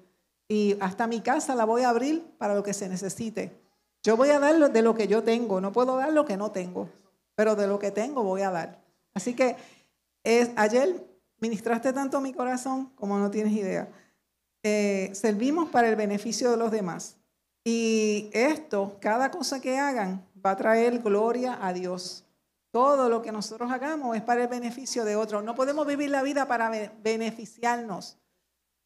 [0.49, 3.61] Y hasta mi casa la voy a abrir para lo que se necesite.
[4.03, 6.53] Yo voy a dar de lo que yo tengo, no puedo dar lo que no
[6.53, 6.88] tengo,
[7.35, 8.81] pero de lo que tengo voy a dar.
[9.14, 9.57] Así que
[10.57, 11.05] ayer
[11.40, 13.88] ministraste tanto mi corazón como no tienes idea.
[14.62, 17.15] Eh, servimos para el beneficio de los demás.
[17.68, 22.24] Y esto, cada cosa que hagan, va a traer gloria a Dios.
[22.70, 25.42] Todo lo que nosotros hagamos es para el beneficio de otros.
[25.42, 26.70] No podemos vivir la vida para
[27.02, 28.18] beneficiarnos.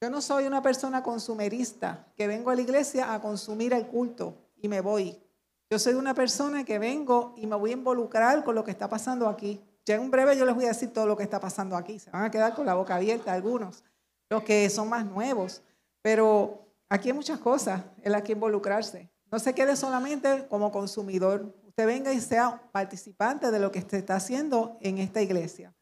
[0.00, 4.34] Yo no soy una persona consumerista que vengo a la iglesia a consumir el culto
[4.56, 5.22] y me voy.
[5.68, 8.88] Yo soy una persona que vengo y me voy a involucrar con lo que está
[8.88, 9.60] pasando aquí.
[9.84, 11.98] Ya en breve yo les voy a decir todo lo que está pasando aquí.
[11.98, 13.84] Se van a quedar con la boca abierta algunos,
[14.30, 15.60] los que son más nuevos.
[16.00, 19.10] Pero aquí hay muchas cosas en las que involucrarse.
[19.32, 21.54] No se quede solamente como consumidor.
[21.66, 25.74] Usted venga y sea participante de lo que se está haciendo en esta iglesia.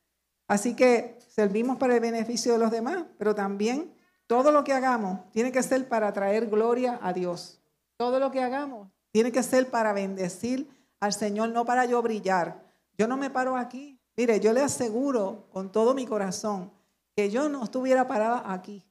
[0.46, 3.92] Así que servimos para el beneficio de los demás, pero también
[4.26, 7.60] todo lo que hagamos tiene que ser para traer gloria a Dios.
[7.96, 10.68] Todo lo que hagamos tiene que ser para bendecir
[11.00, 12.62] al Señor, no para yo brillar.
[12.96, 13.98] Yo no me paro aquí.
[14.16, 16.72] Mire, yo le aseguro con todo mi corazón
[17.14, 18.87] que yo no estuviera parada aquí.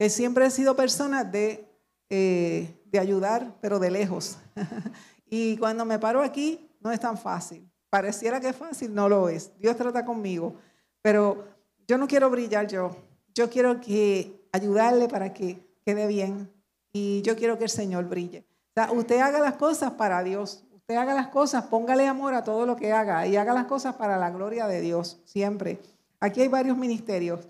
[0.00, 1.70] Que siempre he sido persona de
[2.12, 4.38] eh, de ayudar, pero de lejos.
[5.30, 7.70] y cuando me paro aquí, no es tan fácil.
[7.88, 9.56] Pareciera que es fácil, no lo es.
[9.58, 10.56] Dios trata conmigo,
[11.02, 11.44] pero
[11.86, 12.96] yo no quiero brillar yo.
[13.32, 16.52] Yo quiero que ayudarle para que quede bien
[16.92, 18.44] y yo quiero que el Señor brille.
[18.70, 20.64] O sea, usted haga las cosas para Dios.
[20.72, 23.94] Usted haga las cosas, póngale amor a todo lo que haga y haga las cosas
[23.94, 25.80] para la gloria de Dios, siempre.
[26.18, 27.46] Aquí hay varios ministerios.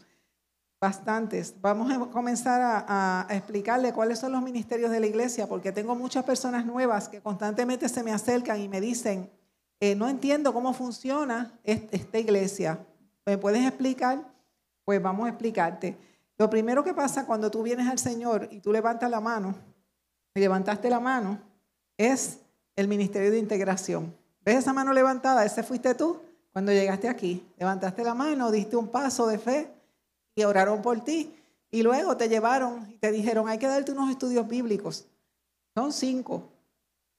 [0.80, 1.54] Bastantes.
[1.60, 6.24] Vamos a comenzar a, explicarle cuáles son los ministerios de la iglesia, porque tengo muchas
[6.24, 9.30] personas nuevas que constantemente se me acercan y me dicen,
[9.78, 12.78] eh, no entiendo cómo funciona esta iglesia.
[13.26, 14.24] ¿Me puedes explicar?
[14.86, 15.98] Pues vamos a explicarte.
[16.38, 19.54] Lo primero que pasa cuando tú vienes al Señor y tú levantas la mano,
[20.34, 21.40] y levantaste la mano,
[21.98, 22.38] es
[22.74, 24.16] el ministerio de integración.
[24.46, 25.44] ¿Ves esa mano levantada?
[25.44, 26.22] Ese fuiste tú
[26.54, 27.46] cuando llegaste aquí.
[27.58, 29.79] Levantaste la mano, diste un paso de fe
[30.34, 31.34] y oraron por ti.
[31.70, 35.06] Y luego te llevaron y te dijeron, hay que darte unos estudios bíblicos.
[35.74, 36.48] Son cinco.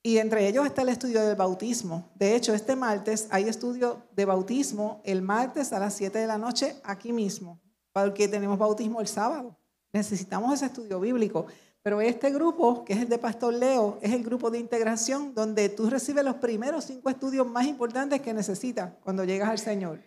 [0.03, 2.09] Y entre ellos está el estudio del bautismo.
[2.15, 6.39] De hecho, este martes hay estudio de bautismo el martes a las 7 de la
[6.39, 7.59] noche aquí mismo,
[7.93, 9.55] porque tenemos bautismo el sábado.
[9.93, 11.45] Necesitamos ese estudio bíblico.
[11.83, 15.69] Pero este grupo, que es el de Pastor Leo, es el grupo de integración donde
[15.69, 19.99] tú recibes los primeros cinco estudios más importantes que necesitas cuando llegas al Señor.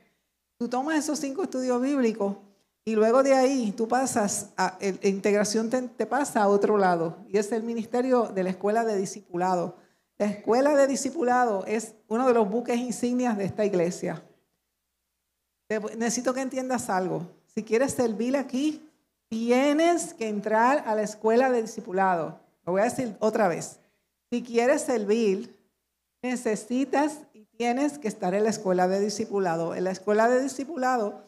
[0.56, 2.36] Tú tomas esos cinco estudios bíblicos
[2.86, 7.50] y luego de ahí tú pasas, a, integración te, pasa a otro lado, y es
[7.52, 9.76] el ministerio de la escuela de discipulado.
[10.18, 14.22] La escuela de discipulado es uno de los buques insignias de esta iglesia.
[15.96, 17.26] necesito que entiendas algo.
[17.54, 18.86] Si quieres servir aquí,
[19.28, 22.38] tienes que entrar a la escuela de discipulado.
[22.66, 23.80] Lo voy a decir otra vez.
[24.30, 25.56] Si quieres servir,
[26.22, 29.74] necesitas y tienes que estar en la escuela de discipulado.
[29.74, 31.22] En la escuela de discipulado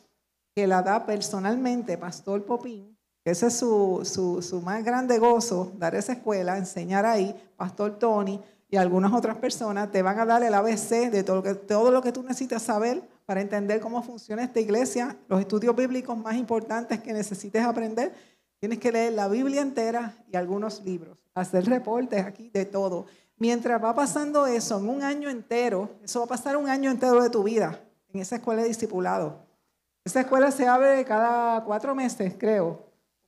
[0.56, 4.00] que la da personalmente Pastor Popín, ese es su,
[4.40, 8.40] su, más grande gozo, dar esa escuela, enseñar ahí, Pastor Tony
[8.70, 11.90] y algunas otras personas te van a dar el ABC de todo lo que, todo
[11.90, 16.36] lo que tú necesitas saber para entender cómo funciona esta iglesia, los estudios bíblicos más
[16.36, 18.14] importantes que necesites aprender.
[18.58, 23.04] Tienes que leer la Biblia entera y algunos libros, hacer reportes aquí de todo.
[23.36, 27.22] Mientras va pasando eso en un año entero, eso va a pasar un año entero
[27.22, 27.78] de tu vida
[28.14, 29.45] en esa escuela de discipulado.
[30.06, 32.78] Esa escuela se abre cada cuatro meses, creo,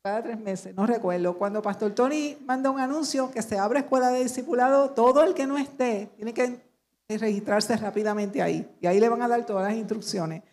[0.01, 1.37] cada tres meses, no recuerdo.
[1.37, 5.45] Cuando Pastor Tony manda un anuncio que se abre escuela de discipulado, todo el que
[5.45, 6.61] no esté tiene que
[7.09, 8.73] registrarse rápidamente ahí.
[8.81, 10.45] Y ahí le van a dar todas las instrucciones.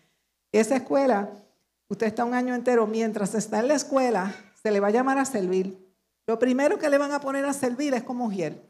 [0.50, 1.30] Esa escuela,
[1.88, 5.18] usted está un año entero, mientras está en la escuela, se le va a llamar
[5.18, 5.78] a servir.
[6.26, 8.60] Lo primero que le van a poner a servir es como mujer.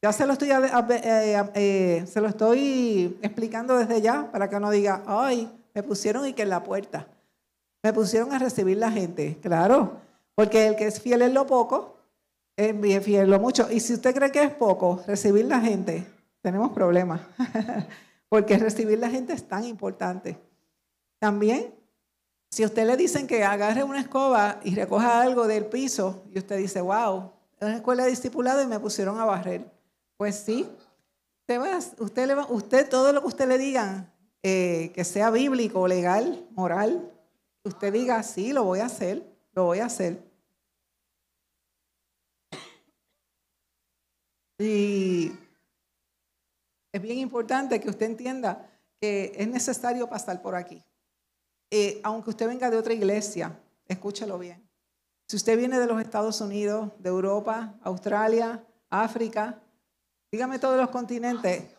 [0.00, 4.70] Ya se lo estoy, eh, eh, se lo estoy explicando desde ya para que no
[4.70, 7.06] diga, ay, me pusieron y que en la puerta.
[7.82, 10.00] Me pusieron a recibir la gente, claro,
[10.34, 11.98] porque el que es fiel en lo poco,
[12.56, 13.70] es fiel en lo mucho.
[13.70, 16.06] Y si usted cree que es poco recibir la gente,
[16.40, 17.20] tenemos problemas,
[18.30, 20.38] porque recibir la gente es tan importante.
[21.18, 21.74] También,
[22.50, 26.56] si usted le dicen que agarre una escoba y recoja algo del piso, y usted
[26.56, 29.70] dice, wow, es una escuela de discipulado y me pusieron a barrer.
[30.16, 30.66] Pues sí,
[31.40, 34.10] usted, va, le va, usted todo lo que usted le digan,
[34.48, 37.12] eh, que sea bíblico, legal, moral,
[37.64, 40.22] usted diga, sí, lo voy a hacer, lo voy a hacer.
[44.56, 45.32] Y
[46.92, 50.80] es bien importante que usted entienda que es necesario pasar por aquí.
[51.72, 54.64] Eh, aunque usted venga de otra iglesia, escúchelo bien.
[55.26, 59.60] Si usted viene de los Estados Unidos, de Europa, Australia, África,
[60.30, 61.75] dígame todos los continentes,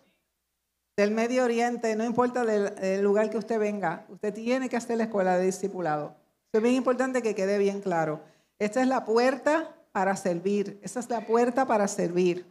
[0.97, 5.03] del Medio Oriente, no importa del, lugar que usted venga, usted tiene que hacer la
[5.03, 6.15] escuela de discipulado.
[6.51, 8.19] Es bien importante que quede bien claro.
[8.57, 10.79] Esta es la puerta para servir.
[10.81, 12.47] Esa es la puerta para servir.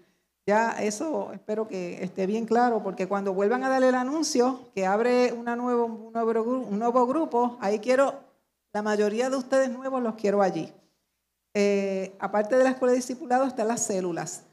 [0.46, 4.86] Ya eso espero que esté bien claro, porque cuando vuelvan a darle el anuncio que
[4.86, 8.14] abre una nuevo, un, nuevo, un nuevo grupo, ahí quiero
[8.72, 10.72] La mayoría de ustedes nuevos los quiero allí.
[11.52, 14.44] Eh, aparte de la escuela de discipulado están las células.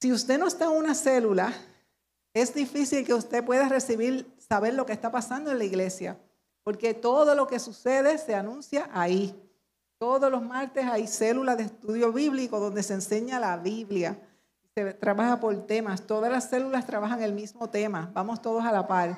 [0.00, 1.52] Si usted no está en una célula,
[2.34, 6.18] es difícil que usted pueda recibir, saber lo que está pasando en la iglesia,
[6.64, 9.40] porque todo lo que sucede se anuncia ahí.
[9.98, 14.18] Todos los martes hay células de estudio bíblico donde se enseña la Biblia.
[14.74, 16.02] Se trabaja por temas.
[16.02, 18.10] Todas las células trabajan el mismo tema.
[18.12, 19.16] Vamos todos a la par.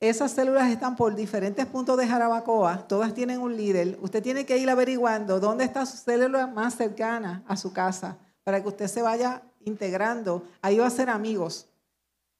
[0.00, 3.96] Esas células están por diferentes puntos de Jarabacoa, todas tienen un líder.
[4.02, 8.60] Usted tiene que ir averiguando dónde está su célula más cercana a su casa para
[8.60, 10.42] que usted se vaya integrando.
[10.60, 11.66] Ahí va a ser amigos.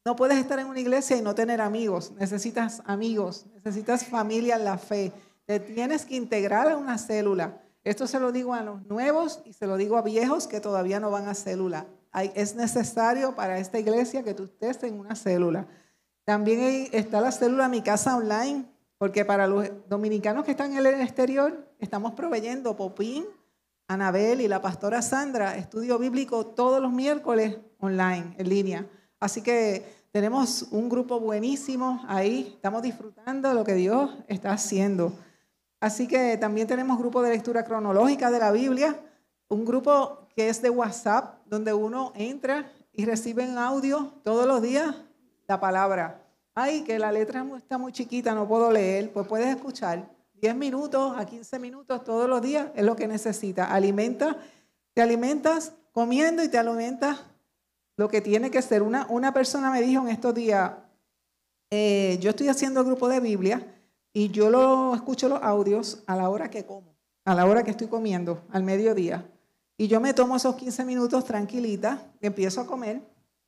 [0.07, 2.13] No puedes estar en una iglesia y no tener amigos.
[2.13, 5.13] Necesitas amigos, necesitas familia en la fe.
[5.47, 7.61] Te tienes que integrar a una célula.
[7.83, 11.01] Esto se lo digo a los nuevos y se lo digo a viejos que todavía
[11.01, 11.89] no van a célula.
[12.37, 15.67] es necesario para esta iglesia que tú estés en una célula.
[16.25, 18.65] También está la célula Mi Casa Online,
[18.99, 23.27] porque para los dominicanos que están en el exterior, estamos proveyendo Popín,
[23.89, 28.87] Anabel y la pastora Sandra, estudio bíblico todos los miércoles online, en línea.
[29.19, 35.13] Así que tenemos un grupo buenísimo ahí, estamos disfrutando lo que Dios está haciendo.
[35.79, 38.99] Así que también tenemos grupo de lectura cronológica de la Biblia,
[39.49, 44.63] un grupo que es de WhatsApp, donde uno entra y recibe en audio todos los
[44.63, 44.97] días
[45.47, 46.25] la palabra.
[46.55, 49.13] Ay, que la letra está muy chiquita, no puedo leer.
[49.13, 53.71] Pues puedes escuchar 10 minutos a 15 minutos todos los días, es lo que necesitas.
[53.71, 54.39] Alimenta,
[54.95, 57.21] te alimentas comiendo y te alimentas
[57.97, 58.83] lo que tiene que ser.
[58.83, 60.73] Una, una persona me dijo en estos días,
[61.71, 63.75] eh, yo estoy haciendo el grupo de Biblia
[64.13, 67.73] y yo lo escucho los audios a la hora que como, a la hora que
[67.73, 69.29] estoy comiendo, al mediodía.
[69.77, 73.03] Y yo me tomo esos 15 minutos tranquilita, empiezo a comer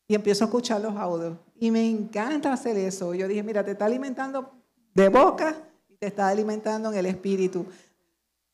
[0.07, 1.39] y empiezo a escuchar los audios.
[1.57, 3.15] Y me encanta hacer eso.
[3.15, 4.53] Yo dije, mira, te está alimentando
[4.95, 5.57] de boca
[5.89, 7.65] y te está alimentando en el espíritu.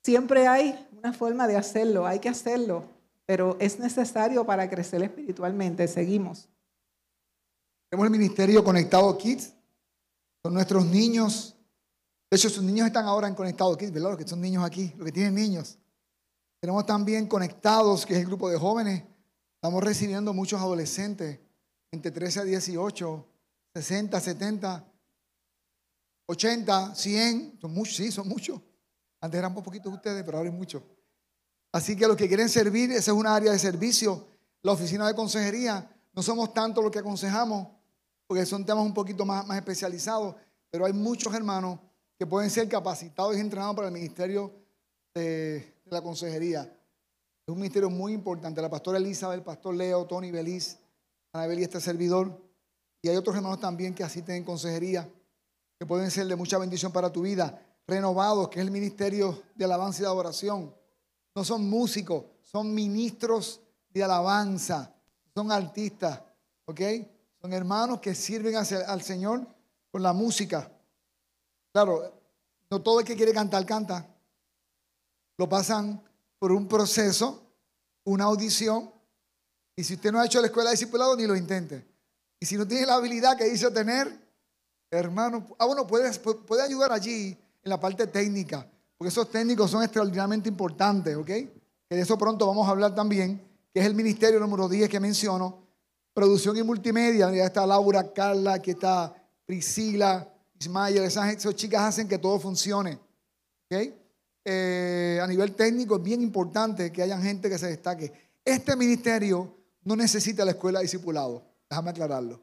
[0.02, 2.85] Siempre hay una forma de hacerlo, hay que hacerlo,
[3.26, 5.88] pero es necesario para crecer espiritualmente.
[5.88, 6.48] Seguimos.
[7.90, 9.54] Tenemos el ministerio Conectado Kids
[10.42, 11.56] con nuestros niños.
[12.30, 14.10] De hecho, sus niños están ahora en Conectado Kids, ¿verdad?
[14.10, 15.78] Los que son niños aquí, los que tienen niños.
[16.60, 19.04] Tenemos también Conectados, que es el grupo de jóvenes.
[19.56, 21.40] Estamos recibiendo muchos adolescentes
[21.92, 23.26] entre 13 a 18,
[23.74, 24.84] 60, 70,
[26.26, 28.60] 80, 100, son muchos, sí, son muchos.
[29.20, 30.82] Antes eran poquitos ustedes, pero ahora hay muchos.
[31.74, 34.28] Así que los que quieren servir, esa es una área de servicio.
[34.62, 37.66] La oficina de consejería, no somos tanto los que aconsejamos,
[38.28, 40.37] porque son temas un poquito más, especializados,
[40.70, 41.80] pero hay muchos hermanos
[42.16, 44.52] que pueden ser capacitados y entrenados para el ministerio
[45.16, 45.22] de,
[45.84, 46.60] de la consejería.
[46.62, 48.62] Es un ministerio muy importante.
[48.62, 50.78] La pastora Elizabeth, el pastor Leo, Tony Beliz,
[51.32, 52.40] Anabel y este servidor.
[53.02, 55.10] Y hay otros hermanos también que asisten en consejería,
[55.80, 57.60] que pueden ser de mucha bendición para tu vida.
[57.88, 60.83] Renovados, que es el ministerio de alabanza y de adoración.
[61.34, 64.94] No son músicos, son ministros de alabanza,
[65.34, 66.20] son artistas,
[66.64, 66.80] ¿ok?
[67.40, 69.46] Son hermanos que sirven al Señor
[69.90, 70.70] con la música.
[71.72, 72.20] Claro,
[72.70, 74.06] no todo el que quiere cantar, canta.
[75.36, 76.02] Lo pasan
[76.38, 77.42] por un proceso,
[78.04, 78.92] una audición,
[79.76, 81.86] y si usted no ha hecho la escuela de discipulado, ni lo intente.
[82.38, 84.20] Y si no tiene la habilidad que dice tener,
[84.90, 89.83] hermano, ah, bueno, puede, puede ayudar allí en la parte técnica, porque esos técnicos son
[89.83, 91.26] extraordinariamente importantes, ¿ok?
[91.26, 95.00] Que de eso pronto vamos a hablar también, que es el ministerio número 10 que
[95.00, 95.62] menciono,
[96.12, 100.28] producción y multimedia, ya está Laura, Carla, aquí está Priscila,
[100.59, 102.98] Ismael, esas, esas chicas hacen que todo funcione,
[103.70, 103.92] ¿ok?
[104.44, 108.12] Eh, a nivel técnico es bien importante que haya gente que se destaque.
[108.44, 111.42] Este ministerio no necesita la escuela de discipulado.
[111.68, 112.40] Déjame aclararlo.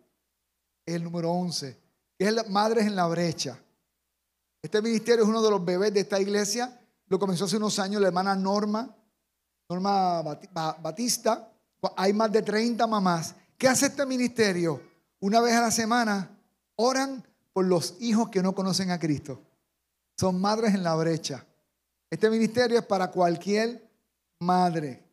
[0.86, 1.78] Es el número 11,
[2.18, 3.60] que es Madres en la Brecha.
[4.62, 6.80] Este ministerio es uno de los bebés de esta iglesia.
[7.08, 8.96] Lo comenzó hace unos años la hermana Norma,
[9.68, 10.22] Norma
[10.82, 11.52] Batista.
[11.98, 13.36] Hay más de 30 mamás.
[13.58, 14.82] ¿Qué hace este ministerio?
[15.20, 16.30] Una vez a la semana
[16.76, 19.42] oran por los hijos que no conocen a Cristo.
[20.18, 21.46] Son madres en la brecha.
[22.10, 23.90] Este ministerio es para cualquier
[24.40, 25.04] madre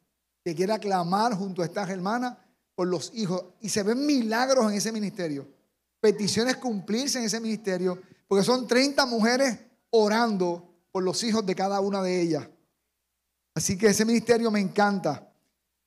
[0.44, 2.36] que quiera clamar junto a estas hermanas
[2.74, 3.44] por los hijos.
[3.60, 5.48] Y se ven milagros en ese ministerio.
[6.00, 8.00] Peticiones cumplirse en ese ministerio.
[8.28, 9.58] Porque son 30 mujeres
[9.90, 12.48] orando por los hijos de cada una de ellas.
[13.54, 15.32] Así que ese ministerio me encanta.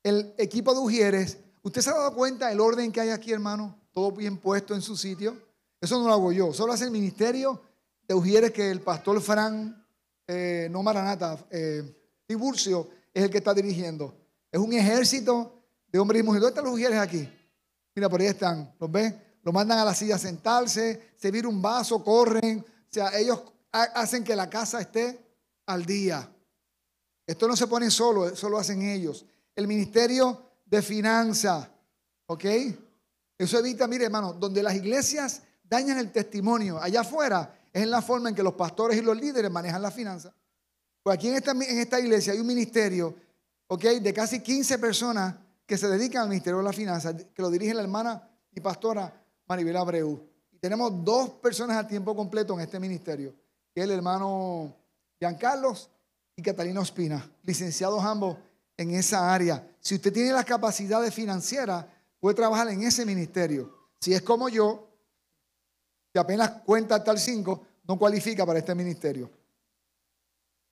[0.03, 3.79] El equipo de Ujieres, ¿usted se ha dado cuenta del orden que hay aquí, hermano?
[3.93, 5.37] Todo bien puesto en su sitio.
[5.79, 6.51] Eso no lo hago yo.
[6.51, 7.61] Solo hace el ministerio
[8.07, 9.85] de Ujieres que el pastor Fran,
[10.27, 11.83] eh, no Maranata, eh,
[12.25, 14.13] Tiburcio, es el que está dirigiendo.
[14.51, 16.41] Es un ejército de hombres y mujeres.
[16.41, 17.29] ¿Dónde están los mujeres aquí?
[17.95, 18.73] Mira, por ahí están.
[18.79, 19.30] ¿Los ven?
[19.43, 22.59] Lo mandan a la silla a sentarse, se un vaso, corren.
[22.59, 25.19] O sea, ellos hacen que la casa esté
[25.65, 26.29] al día.
[27.25, 29.25] Esto no se pone solo, eso lo hacen ellos.
[29.55, 31.67] El ministerio de finanzas,
[32.27, 32.45] ¿ok?
[33.37, 38.01] Eso evita, mire hermano, donde las iglesias dañan el testimonio allá afuera, es en la
[38.01, 40.33] forma en que los pastores y los líderes manejan la finanza.
[41.01, 43.15] Pues aquí en esta, en esta iglesia hay un ministerio,
[43.67, 43.83] ¿ok?
[44.01, 45.35] De casi 15 personas
[45.65, 49.20] que se dedican al ministerio de la finanza, que lo dirige la hermana y pastora
[49.51, 50.17] Maribel Abreu.
[50.49, 53.35] Y tenemos dos personas a tiempo completo en este ministerio,
[53.75, 54.73] que el hermano
[55.19, 55.89] Giancarlos
[56.37, 58.37] y Catalina Ospina, licenciados ambos
[58.77, 59.67] en esa área.
[59.81, 61.85] Si usted tiene las capacidades financieras,
[62.21, 63.89] puede trabajar en ese ministerio.
[63.99, 64.87] Si es como yo,
[66.13, 69.29] que apenas cuenta hasta el 5, no cualifica para este ministerio.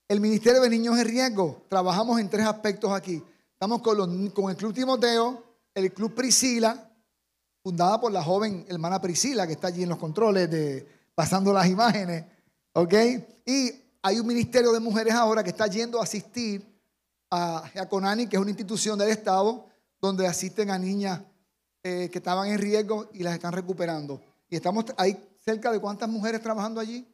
[0.07, 3.21] El Ministerio de Niños en Riesgo, trabajamos en tres aspectos aquí.
[3.51, 6.88] Estamos con el Club Timoteo, el Club Priscila,
[7.69, 11.67] fundada por la joven hermana Priscila, que está allí en los controles, de, pasando las
[11.67, 12.25] imágenes.
[12.73, 12.95] ¿Ok?
[13.45, 16.65] Y hay un ministerio de mujeres ahora que está yendo a asistir
[17.29, 19.67] a, a Conani, que es una institución del Estado,
[20.01, 21.21] donde asisten a niñas
[21.83, 24.19] eh, que estaban en riesgo y las están recuperando.
[24.49, 25.15] Y estamos ahí
[25.45, 27.07] cerca de cuántas mujeres trabajando allí.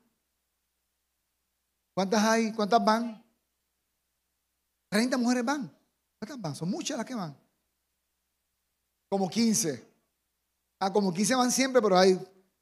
[1.94, 2.54] ¿Cuántas hay?
[2.54, 3.22] ¿Cuántas van?
[4.88, 5.70] 30 mujeres van.
[6.18, 6.56] ¿Cuántas van?
[6.56, 7.36] Son muchas las que van.
[9.10, 9.95] Como 15.
[10.86, 12.04] Ah, como 15 van siempre, pero.
[12.06, 12.20] Yo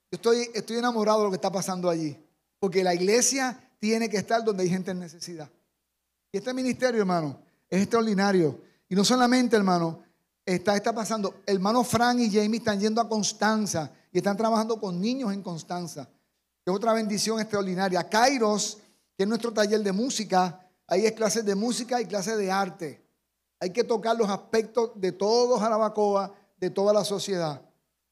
[0.10, 2.18] estoy, estoy enamorado de lo que está pasando allí.
[2.58, 5.50] Porque la iglesia tiene que estar donde hay gente en necesidad.
[6.32, 7.38] Y este ministerio, hermano,
[7.70, 8.62] es extraordinario.
[8.88, 10.00] Y no solamente, hermano,
[10.46, 11.42] está, está pasando.
[11.46, 16.08] Hermano Frank y Jamie están yendo a Constanza y están trabajando con niños en Constanza.
[16.66, 18.08] Es otra bendición extraordinaria.
[18.08, 18.78] Kairos,
[19.18, 23.06] que es nuestro taller de música, ahí es clases de música y clases de arte.
[23.60, 27.62] Hay que tocar los aspectos de todos Jarabacoa, de toda la sociedad.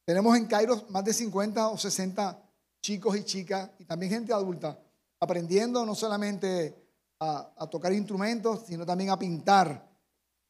[0.06, 2.41] Tenemos en Kairos más de 50 o 60
[2.82, 4.80] chicos y chicas y también gente adulta
[5.20, 6.76] aprendiendo no solamente
[7.20, 9.88] a, tocar instrumentos, sino también a pintar.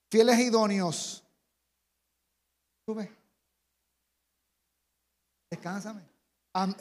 [0.10, 1.24] Fieles e idóneos.
[2.86, 3.12] Sube.
[5.50, 6.02] Descánsame.
[6.54, 6.76] Am-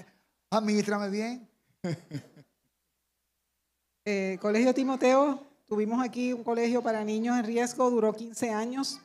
[0.50, 1.48] Administrame bien.
[4.06, 8.98] Eh, colegio Timoteo, tuvimos aquí un colegio para niños en riesgo, duró 15 años.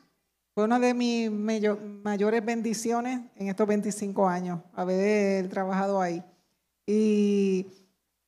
[0.56, 6.24] Fue una de mis mayo- mayores bendiciones en estos 25 años, haber trabajado ahí.
[6.86, 7.66] Y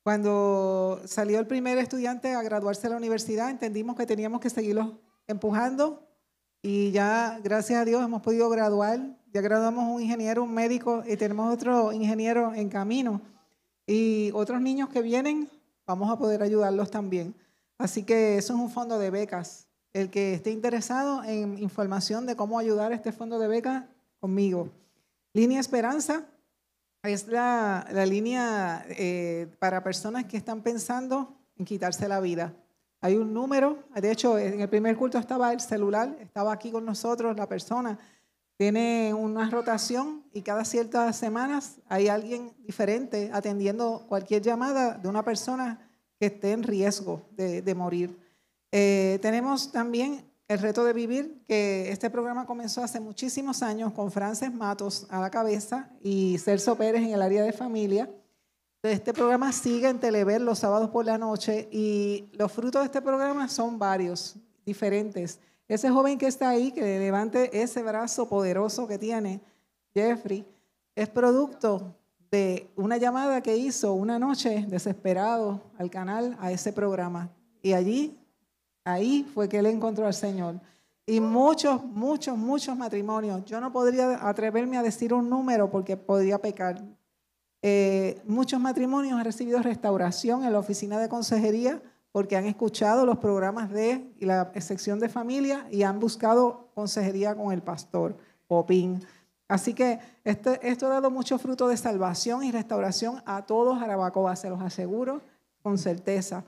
[0.03, 5.01] cuando salió el primer estudiante a graduarse de la universidad, entendimos que teníamos que seguirlo
[5.27, 6.07] empujando
[6.61, 9.01] y ya, gracias a Dios, hemos podido graduar.
[9.33, 13.23] Ya graduamos un ingeniero, un médico y tenemos otro ingeniero en camino.
[13.87, 15.49] Y otros niños que vienen,
[15.87, 17.35] vamos a poder ayudarlos también.
[17.79, 19.68] Así que eso es un fondo de becas.
[19.93, 23.85] El que esté interesado en información de cómo ayudar a este fondo de becas,
[24.21, 24.71] conmigo.
[25.33, 26.27] Línea Esperanza
[27.03, 32.55] es la, la línea eh, para personas que están pensando en quitarse la vida.
[33.01, 36.85] Hay un número, de hecho, en el primer culto estaba el celular, estaba aquí con
[36.85, 37.99] nosotros la persona.
[38.57, 45.25] Tiene una rotación y cada ciertas semanas hay alguien diferente atendiendo cualquier llamada de una
[45.25, 48.19] persona que esté en riesgo de, de morir.
[48.73, 54.11] Eh, tenemos también el reto de vivir, que este programa comenzó hace muchísimos años con
[54.11, 58.11] Frances Matos a la cabeza y Celso Pérez en el área de familia.
[58.83, 63.03] Este programa sigue en Telever los sábados por la noche y los frutos de este
[63.03, 65.41] programa son varios, diferentes.
[65.67, 69.41] Ese joven que está ahí, que levante ese brazo poderoso que tiene,
[69.93, 70.47] Jeffrey,
[70.95, 71.95] es producto
[72.31, 77.31] de una llamada que hizo una noche desesperado al canal, a ese programa.
[77.63, 78.18] Y allí,
[78.93, 80.61] ahí fue que él encontró al Señor.
[81.07, 83.45] Y muchos, muchos, muchos matrimonios.
[83.45, 86.83] Yo no podría atreverme a decir un número porque podría pecar.
[87.63, 91.81] Eh, muchos matrimonios han recibido restauración en la oficina de consejería
[92.13, 97.53] porque han escuchado los programas de la sección de familia y han buscado consejería con
[97.53, 98.17] el pastor
[98.47, 99.03] Popín.
[99.49, 104.37] Así que este, esto ha dado mucho fruto de salvación y restauración a todos Jarabacoa,
[104.37, 105.23] se los aseguro
[105.63, 106.45] con certeza.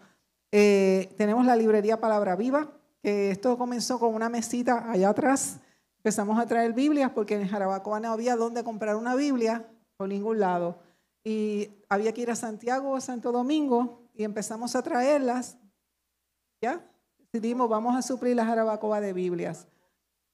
[0.52, 2.72] Eh, tenemos la librería Palabra Viva,
[3.02, 5.60] que esto comenzó con una mesita allá atrás.
[5.98, 10.40] Empezamos a traer Biblias porque en Jarabacoa no había dónde comprar una Biblia por ningún
[10.40, 10.78] lado.
[11.22, 15.56] Y había que ir a Santiago o Santo Domingo y empezamos a traerlas.
[16.60, 16.84] ¿Ya?
[17.18, 19.68] Decidimos, vamos a suplir la Jarabacoa de Biblias.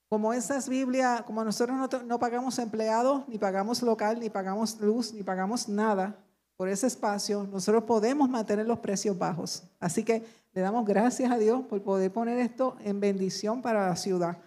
[0.08, 5.12] Como esas Biblias, como nosotros no, no pagamos empleados, ni pagamos local, ni pagamos luz,
[5.12, 6.16] ni pagamos nada
[6.56, 9.62] por ese espacio, nosotros podemos mantener los precios bajos.
[9.78, 13.96] Así que le damos gracias a Dios por poder poner esto en bendición para la
[13.96, 14.38] ciudad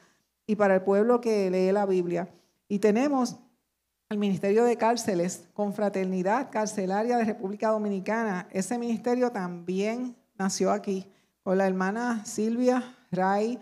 [0.47, 2.27] y para el pueblo que lee la Biblia.
[2.67, 3.35] Y tenemos
[4.09, 8.47] el Ministerio de Cárceles, Confraternidad Carcelaria de República Dominicana.
[8.49, 11.05] Ese ministerio también nació aquí,
[11.43, 13.59] con la hermana Silvia, Ray,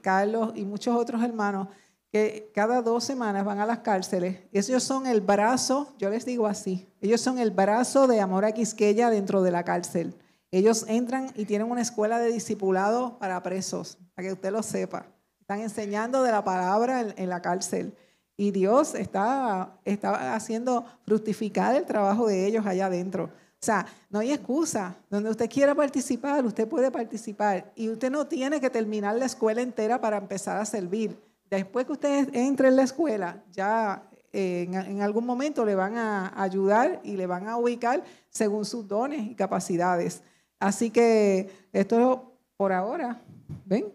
[0.00, 1.68] Carlos y muchos otros hermanos
[2.14, 4.38] que cada dos semanas van a las cárceles.
[4.52, 8.52] Ellos son el brazo, yo les digo así, ellos son el brazo de Amor a
[8.52, 10.14] Quisqueya dentro de la cárcel.
[10.52, 15.06] Ellos entran y tienen una escuela de discipulado para presos, para que usted lo sepa.
[15.40, 17.96] Están enseñando de la palabra en, la cárcel.
[18.36, 23.24] Y Dios está, está haciendo fructificar el trabajo de ellos allá adentro.
[23.24, 24.94] O sea, no hay excusa.
[25.10, 27.72] Donde usted quiera participar, usted puede participar.
[27.74, 31.23] Y usted no tiene que terminar la escuela entera para empezar a servir.
[31.50, 36.42] Después que usted entre en la escuela, ya eh, en, algún momento le van a
[36.42, 40.22] ayudar y le van a ubicar según sus dones y capacidades.
[40.58, 43.22] Así que esto por ahora,
[43.64, 43.92] ¿ven?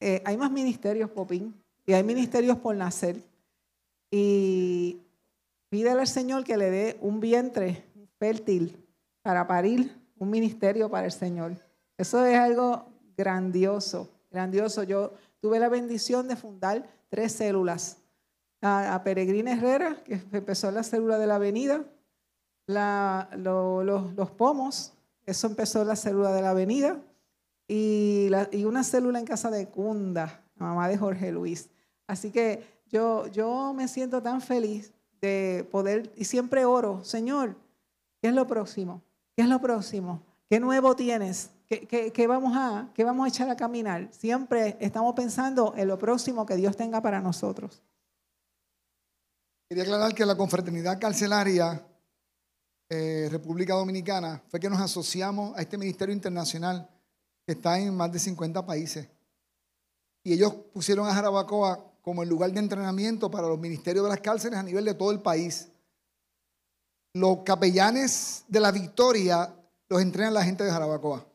[0.00, 1.54] Eh, hay más ministerios, Popín,
[1.86, 3.20] y hay ministerios por nacer.
[4.10, 5.00] Y
[5.68, 7.84] pídele al Señor que le dé un vientre
[8.18, 8.86] fértil
[9.22, 11.56] para parir un ministerio para el Señor.
[11.98, 14.82] Eso es algo grandioso, grandioso.
[14.82, 17.98] Yo tuve la bendición de fundar tres células.
[18.60, 21.84] A, Peregrina Herrera, que empezó la célula de la avenida,
[22.66, 24.94] los, pomos,
[25.26, 26.98] eso empezó la célula de la avenida,
[27.68, 31.68] y, y, una célula en casa de Cunda, la mamá de Jorge Luis.
[32.06, 37.56] Así que yo, yo me siento tan feliz de poder, y siempre oro, Señor,
[38.22, 39.02] ¿qué es lo próximo?
[39.36, 40.22] ¿Qué es lo próximo?
[40.48, 41.50] ¿Qué nuevo tienes?
[41.66, 44.08] ¿Qué, qué, vamos a, ¿Qué vamos a echar a caminar?
[44.12, 47.82] Siempre estamos pensando en lo próximo que Dios tenga para nosotros.
[49.68, 51.82] Quería aclarar que la confraternidad carcelaria
[52.90, 56.86] eh, República Dominicana fue que nos asociamos a este ministerio internacional
[57.46, 59.08] que está en más de 50 países.
[60.22, 64.20] Y ellos pusieron a Jarabacoa como el lugar de entrenamiento para los ministerios de las
[64.20, 65.68] cárceles a nivel de todo el país.
[67.14, 69.54] Los capellanes de la victoria
[69.88, 71.26] los entrenan la gente de Jarabacoa.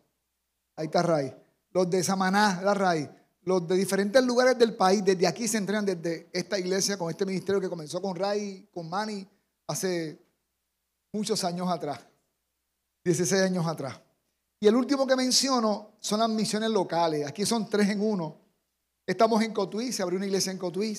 [0.79, 1.35] Ahí está Ray.
[1.71, 3.09] Los de Samaná, la Ray.
[3.41, 7.25] Los de diferentes lugares del país, desde aquí se entrenan desde esta iglesia con este
[7.25, 9.27] ministerio que comenzó con Ray, con Mani,
[9.67, 10.17] hace
[11.11, 11.99] muchos años atrás,
[13.03, 13.99] 16 años atrás.
[14.61, 17.27] Y el último que menciono son las misiones locales.
[17.27, 18.37] Aquí son tres en uno.
[19.05, 20.97] Estamos en Cotuí, se abrió una iglesia en Cotuí.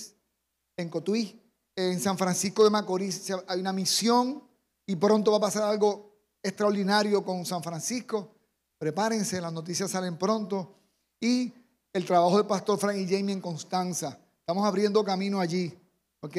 [0.76, 1.43] En Cotuí,
[1.74, 4.43] en San Francisco de Macorís hay una misión
[4.85, 8.39] y pronto va a pasar algo extraordinario con San Francisco.
[8.81, 10.74] Prepárense, las noticias salen pronto.
[11.20, 11.53] Y
[11.93, 14.18] el trabajo del pastor Frank y Jamie en Constanza.
[14.39, 15.78] Estamos abriendo camino allí.
[16.20, 16.37] ¿Ok?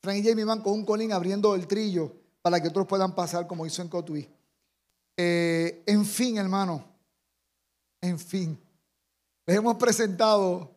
[0.00, 2.10] Frank y Jamie van con un colín abriendo el trillo
[2.40, 4.26] para que otros puedan pasar como hizo en Cotuí.
[5.14, 6.82] Eh, en fin, hermano,
[8.00, 8.58] en fin,
[9.46, 10.74] les hemos presentado,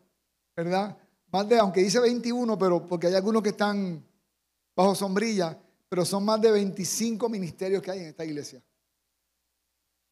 [0.54, 0.96] ¿verdad?
[1.32, 4.04] Más de, aunque dice 21, pero porque hay algunos que están
[4.76, 8.62] bajo sombrilla, pero son más de 25 ministerios que hay en esta iglesia.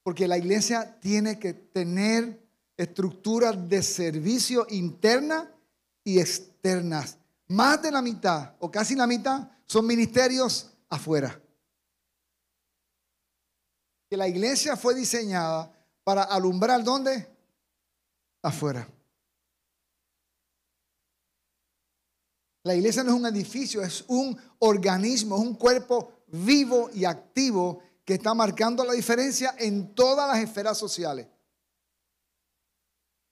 [0.07, 2.41] Porque la iglesia tiene que tener
[2.77, 5.49] estructuras de servicio internas
[6.05, 7.19] y externas.
[7.49, 11.43] Más de la mitad, o casi la mitad, son ministerios afuera
[14.09, 15.73] que la iglesia fue diseñada
[16.05, 17.29] para alumbrar ¿dónde?
[18.43, 18.89] Afuera.
[22.63, 27.83] La iglesia no es un edificio, es un organismo, es un cuerpo vivo y activo
[28.07, 31.27] que está marcando la diferencia en todas las esferas sociales.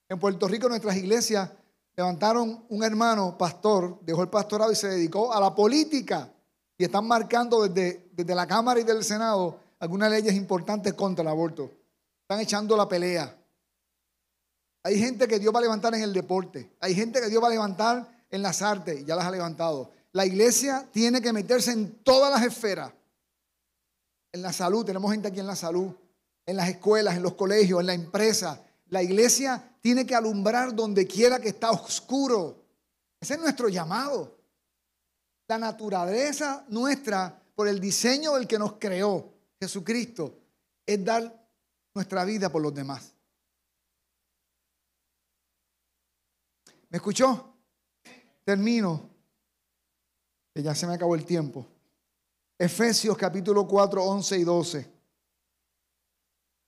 [0.08, 1.48] En Puerto Rico nuestras iglesias
[1.96, 6.28] levantaron un hermano pastor, dejó el pastorado y se dedicó a la política.
[6.76, 11.28] Y están marcando desde, desde la Cámara y del Senado algunas leyes importantes contra el
[11.28, 11.70] aborto.
[12.22, 13.32] Están echando la pelea.
[14.82, 16.72] Hay gente que Dios va a levantar en el deporte.
[16.80, 19.06] Hay gente que Dios va a levantar en las artes.
[19.06, 19.92] Ya las ha levantado.
[20.10, 22.92] La iglesia tiene que meterse en todas las esferas.
[24.34, 25.94] En la salud, tenemos gente aquí en la salud.
[26.44, 28.60] En las escuelas, en los colegios, en la empresa.
[28.88, 32.60] La iglesia tiene que alumbrar donde quiera que está oscuro.
[33.20, 34.36] Ese es nuestro llamado.
[35.46, 40.36] La naturaleza nuestra, por el diseño del que nos creó, Jesucristo
[40.84, 41.32] es dar
[41.94, 43.14] nuestra vida por los demás.
[46.88, 47.54] ¿Me escuchó?
[48.42, 49.10] Termino,
[50.52, 51.68] que ya se me acabó el tiempo.
[52.58, 54.90] Efesios capítulo 4, 11 y 12.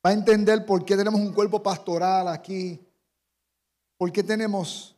[0.05, 2.80] Va a entender por qué tenemos un cuerpo pastoral aquí,
[3.97, 4.97] por qué tenemos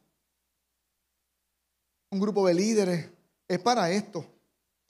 [2.11, 3.11] un grupo de líderes.
[3.47, 4.25] Es para esto.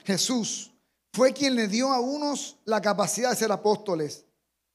[0.05, 0.73] Jesús
[1.13, 4.25] fue quien le dio a unos la capacidad de ser apóstoles,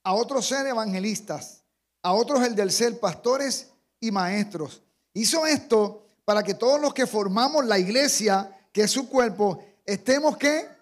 [0.03, 1.63] a otros ser evangelistas,
[2.01, 4.81] a otros el del ser pastores y maestros.
[5.13, 10.37] Hizo esto para que todos los que formamos la iglesia, que es su cuerpo, estemos
[10.37, 10.72] ¿qué?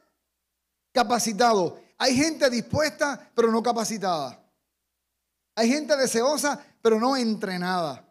[0.91, 1.73] Capacitados.
[1.97, 4.43] Hay gente dispuesta, pero no capacitada.
[5.55, 8.07] Hay gente deseosa, pero no entrenada.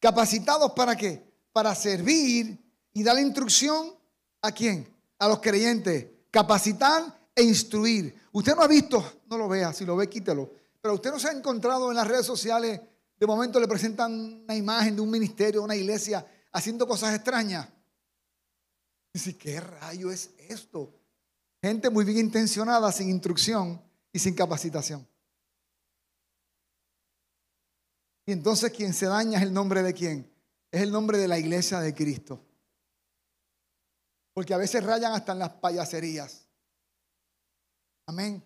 [0.00, 1.22] ¿Capacitados para qué?
[1.52, 2.58] Para servir
[2.92, 3.94] y dar instrucción
[4.42, 4.88] a quién?
[5.18, 6.06] A los creyentes.
[6.30, 8.14] Capacitar e instruir.
[8.32, 10.50] Usted no ha visto, no lo vea, si lo ve, quítelo.
[10.80, 12.80] Pero usted no se ha encontrado en las redes sociales,
[13.18, 17.68] de momento le presentan una imagen de un ministerio, una iglesia, haciendo cosas extrañas.
[19.12, 20.92] Dice, ¿qué rayo es esto?
[21.62, 23.82] Gente muy bien intencionada, sin instrucción
[24.12, 25.06] y sin capacitación.
[28.26, 30.32] Y entonces quien se daña es el nombre de quién?
[30.70, 32.44] Es el nombre de la iglesia de Cristo.
[34.34, 36.46] Porque a veces rayan hasta en las payaserías.
[38.06, 38.42] Amén.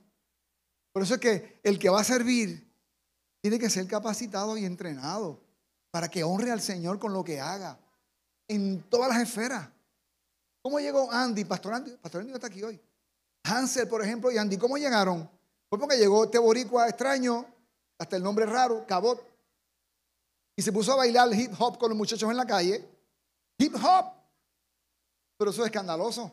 [0.93, 2.71] Por eso es que el que va a servir
[3.41, 5.43] tiene que ser capacitado y entrenado
[5.91, 7.79] para que honre al Señor con lo que haga
[8.49, 9.69] en todas las esferas.
[10.63, 11.45] ¿Cómo llegó Andy?
[11.45, 12.81] Pastor Andy, Pastor Andy está aquí hoy.
[13.51, 15.29] Hansel, por ejemplo, y Andy, ¿cómo llegaron?
[15.69, 17.47] Fue porque llegó este boricua extraño,
[17.99, 19.31] hasta el nombre raro, Cabot,
[20.57, 22.87] y se puso a bailar hip hop con los muchachos en la calle.
[23.59, 24.13] Hip hop.
[25.39, 26.31] Pero eso es escandaloso.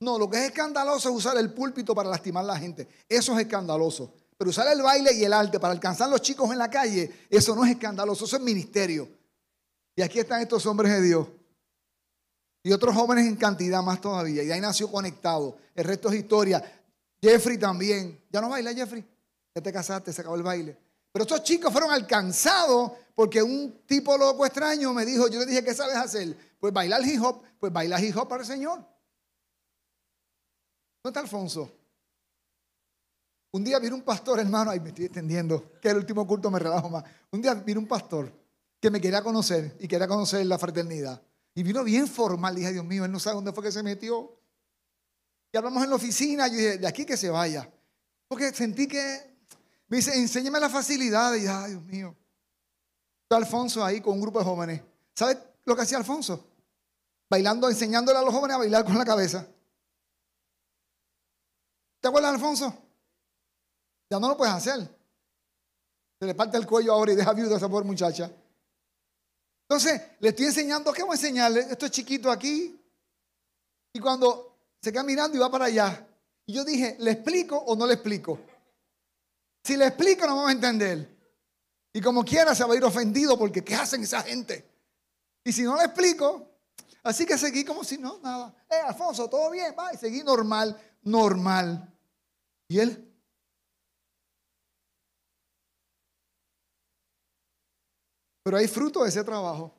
[0.00, 2.86] No, lo que es escandaloso es usar el púlpito para lastimar a la gente.
[3.08, 4.12] Eso es escandaloso.
[4.36, 7.26] Pero usar el baile y el arte para alcanzar a los chicos en la calle,
[7.30, 9.08] eso no es escandaloso, eso es ministerio.
[9.96, 11.28] Y aquí están estos hombres de Dios.
[12.62, 14.42] Y otros jóvenes en cantidad más todavía.
[14.42, 15.56] Y ahí nació conectado.
[15.74, 16.62] El resto es historia.
[17.20, 18.24] Jeffrey también.
[18.30, 19.04] ¿Ya no baila, Jeffrey?
[19.54, 20.76] Ya te casaste, se acabó el baile.
[21.12, 25.62] Pero estos chicos fueron alcanzados porque un tipo loco extraño me dijo, yo le dije,
[25.62, 26.36] ¿qué sabes hacer?
[26.58, 28.78] Pues bailar hip hop, pues bailar hip hop para el Señor.
[31.02, 31.70] ¿Dónde está Alfonso?
[33.50, 36.58] Un día vino un pastor, hermano, ay, me estoy extendiendo, que el último culto me
[36.58, 37.04] relajo más.
[37.30, 38.32] Un día vino un pastor
[38.80, 41.20] que me quería conocer y quería conocer la fraternidad.
[41.54, 44.38] Y vino bien formal, dije, Dios mío, él no sabe dónde fue que se metió.
[45.52, 47.70] Y hablamos en la oficina, yo dije, de aquí que se vaya.
[48.26, 49.32] Porque sentí que
[49.88, 51.34] me dice, enséñame la facilidad.
[51.34, 52.16] Y ay, Dios mío.
[53.24, 54.82] Está Alfonso ahí con un grupo de jóvenes.
[55.14, 56.48] ¿Sabes lo que hacía Alfonso?
[57.28, 59.46] Bailando, enseñándole a los jóvenes a bailar con la cabeza.
[62.00, 62.74] ¿Te acuerdas, Alfonso?
[64.10, 64.80] Ya no lo puedes hacer.
[66.18, 68.30] Se le parte el cuello ahora y deja viuda a esa pobre muchacha.
[69.62, 71.60] Entonces, le estoy enseñando, ¿qué voy a enseñarle?
[71.60, 72.78] Esto es chiquito aquí.
[73.92, 76.06] Y cuando se queda mirando y va para allá.
[76.46, 78.38] Y yo dije, ¿le explico o no le explico?
[79.64, 81.08] Si le explico no vamos a entender.
[81.92, 84.68] Y como quiera se va a ir ofendido porque ¿qué hacen esa gente?
[85.44, 86.48] Y si no le explico,
[87.02, 88.54] así que seguí como si no, nada.
[88.70, 91.92] Eh, Alfonso, todo bien, va, y seguí normal, normal.
[92.68, 93.11] ¿Y él?
[98.42, 99.74] Pero hay fruto de ese trabajo.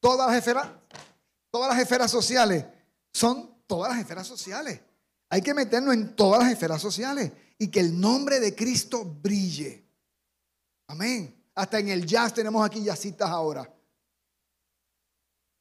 [0.00, 0.68] Todas las esferas,
[1.50, 2.64] todas las esferas sociales
[3.12, 4.80] son todas las esferas sociales.
[5.28, 9.84] Hay que meternos en todas las esferas sociales y que el nombre de Cristo brille.
[10.88, 11.44] Amén.
[11.54, 13.72] Hasta en el jazz tenemos aquí jazzistas ahora.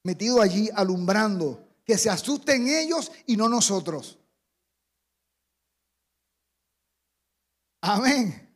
[0.04, 1.66] Metido allí alumbrando.
[1.86, 4.20] Que se asusten ellos y no nosotros.
[7.82, 8.49] Amén.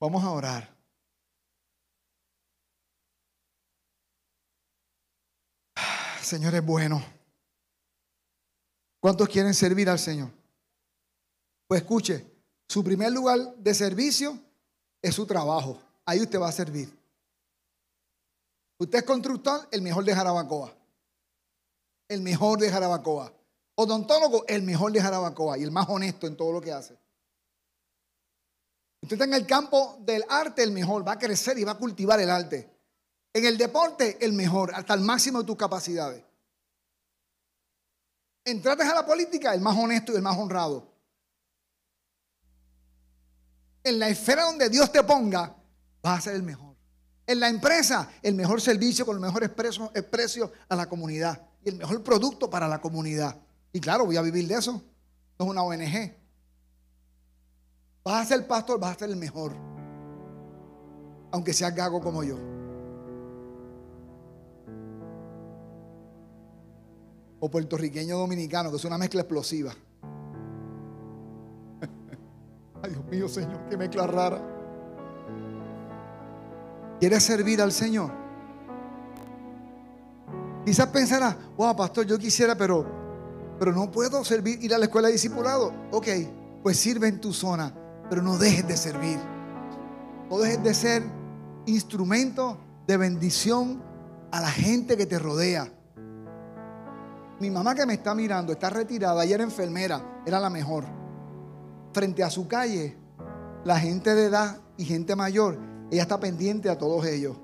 [0.00, 0.80] Vamos a orar.
[6.22, 7.04] Señor es bueno.
[9.00, 10.30] ¿Cuántos quieren servir al Señor?
[11.66, 12.26] Pues escuche,
[12.68, 14.38] su primer lugar de servicio
[15.02, 15.82] es su trabajo.
[16.06, 16.88] Ahí usted va a servir.
[18.78, 20.74] Usted es constructor, el mejor de Jarabacoa.
[22.08, 23.32] El mejor de Jarabacoa.
[23.74, 26.99] Odontólogo, el mejor de Jarabacoa y el más honesto en todo lo que hace.
[29.02, 31.06] Usted está en el campo del arte, el mejor.
[31.06, 32.70] Va a crecer y va a cultivar el arte.
[33.32, 36.22] En el deporte, el mejor, hasta el máximo de tus capacidades.
[38.44, 40.90] Entrates a la política, el más honesto y el más honrado.
[43.84, 45.56] En la esfera donde Dios te ponga,
[46.02, 46.76] vas a ser el mejor.
[47.26, 51.76] En la empresa, el mejor servicio con el mejor precio a la comunidad y el
[51.76, 53.36] mejor producto para la comunidad.
[53.72, 54.82] Y claro, voy a vivir de eso.
[55.38, 56.19] No es una ONG.
[58.10, 59.52] Vas a ser pastor, vas a ser el mejor.
[61.30, 62.36] Aunque seas gago como yo.
[67.42, 69.72] o puertorriqueño dominicano, que es una mezcla explosiva.
[72.82, 74.42] Ay, Dios mío, Señor, qué mezcla rara.
[76.98, 78.10] ¿Quieres servir al Señor?
[80.66, 82.84] Quizás pensará, wow, pastor, yo quisiera, pero,
[83.58, 85.72] pero no puedo servir, ir a la escuela de discipulado.
[85.92, 86.08] Ok,
[86.62, 87.72] pues sirve en tu zona,
[88.10, 89.18] pero no dejes de servir.
[90.28, 91.02] No dejes de ser
[91.64, 93.82] instrumento de bendición
[94.32, 95.72] a la gente que te rodea.
[97.38, 100.84] Mi mamá que me está mirando está retirada y era enfermera, era la mejor.
[101.92, 102.98] Frente a su calle,
[103.64, 105.58] la gente de edad y gente mayor,
[105.90, 107.36] ella está pendiente a todos ellos.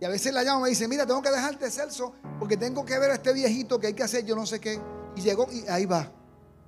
[0.00, 2.84] Y a veces la llamo y me dice, mira, tengo que dejarte Celso porque tengo
[2.84, 4.80] que ver a este viejito que hay que hacer yo no sé qué.
[5.14, 6.10] Y llegó y ahí va.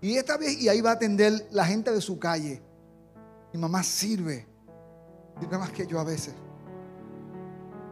[0.01, 2.63] Y, esta vez, y ahí va a atender la gente de su calle.
[3.55, 4.45] Mi mamá sirve.
[5.39, 6.35] Sirve más que yo a veces.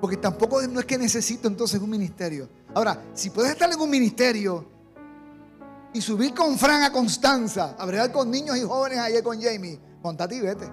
[0.01, 2.49] Porque tampoco no es que necesito entonces un ministerio.
[2.75, 4.67] Ahora, si puedes estar en un ministerio
[5.93, 9.79] y subir con Fran a Constanza, a bregar con niños y jóvenes ayer con Jamie,
[10.03, 10.69] montate y vete.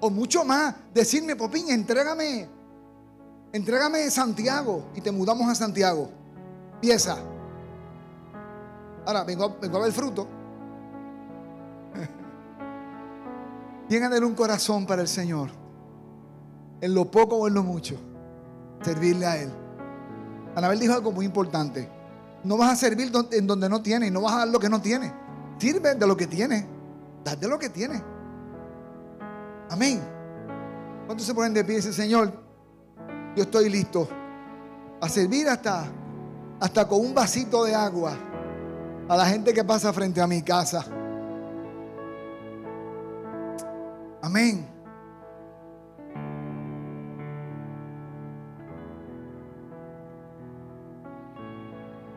[0.00, 2.48] O mucho más, decirme, Popín, entrégame,
[3.52, 6.08] entrégame Santiago y te mudamos a Santiago.
[6.80, 7.18] Pieza.
[9.04, 10.37] Ahora, vengo, vengo a ver fruto.
[13.88, 15.50] Tener un corazón para el Señor
[16.80, 17.96] en lo poco o en lo mucho,
[18.82, 19.50] servirle a Él.
[20.54, 21.88] Anabel dijo algo muy importante.
[22.44, 24.80] No vas a servir en donde no tienes, no vas a dar lo que no
[24.80, 25.12] tienes.
[25.58, 26.64] Sirve de lo que tienes,
[27.24, 28.02] date de lo que tienes.
[29.70, 30.00] Amén.
[31.06, 32.32] ¿Cuántos se ponen de pie y dicen, Señor,
[33.34, 34.08] yo estoy listo
[35.00, 35.86] a servir hasta,
[36.60, 38.16] hasta con un vasito de agua
[39.08, 40.84] a la gente que pasa frente a mi casa?
[44.20, 44.66] Amén.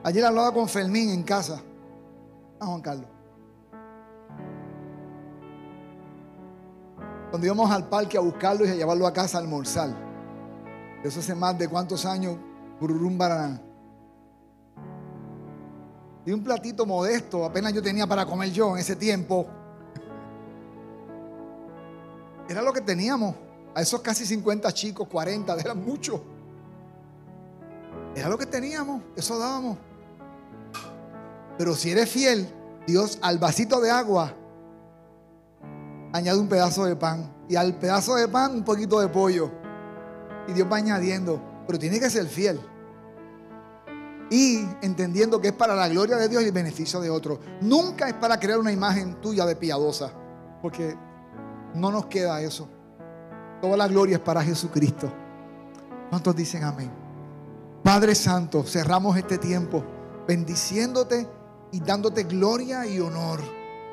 [0.03, 1.61] Ayer hablaba con Fermín en casa.
[2.59, 3.07] A Juan Carlos.
[7.29, 9.89] Cuando íbamos al parque a buscarlo y a llevarlo a casa a almorzar.
[11.03, 12.37] Eso hace más de cuántos años,
[12.79, 13.61] Bururum Baraná.
[16.25, 19.47] Y un platito modesto, apenas yo tenía para comer yo en ese tiempo.
[22.51, 23.33] Era lo que teníamos.
[23.73, 26.19] A esos casi 50 chicos, 40, eran muchos.
[28.13, 29.77] Era lo que teníamos, eso dábamos.
[31.57, 32.53] Pero si eres fiel,
[32.85, 34.33] Dios al vasito de agua
[36.11, 37.33] añade un pedazo de pan.
[37.47, 39.49] Y al pedazo de pan un poquito de pollo.
[40.49, 41.41] Y Dios va añadiendo.
[41.65, 42.59] Pero tiene que ser fiel.
[44.29, 47.39] Y entendiendo que es para la gloria de Dios y el beneficio de otros.
[47.61, 50.11] Nunca es para crear una imagen tuya de piadosa.
[50.61, 50.97] Porque
[51.75, 52.67] no nos queda eso.
[53.61, 55.11] Toda la gloria es para Jesucristo.
[56.09, 56.91] ¿Cuántos dicen amén?
[57.83, 59.83] Padre Santo, cerramos este tiempo
[60.27, 61.27] bendiciéndote
[61.71, 63.39] y dándote gloria y honor.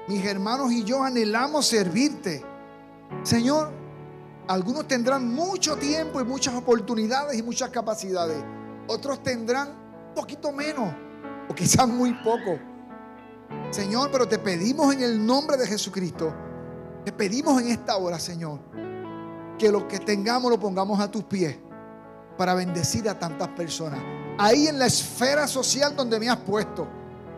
[0.08, 2.44] Mis hermanos y yo anhelamos servirte.
[3.22, 3.70] Señor,
[4.48, 8.42] algunos tendrán mucho tiempo y muchas oportunidades y muchas capacidades.
[8.86, 10.92] Otros tendrán un poquito menos
[11.48, 12.58] o quizás muy poco.
[13.70, 16.34] Señor, pero te pedimos en el nombre de Jesucristo,
[17.08, 18.58] te pedimos en esta hora, Señor,
[19.58, 21.56] que lo que tengamos lo pongamos a tus pies
[22.36, 23.98] para bendecir a tantas personas.
[24.36, 26.86] Ahí en la esfera social donde me has puesto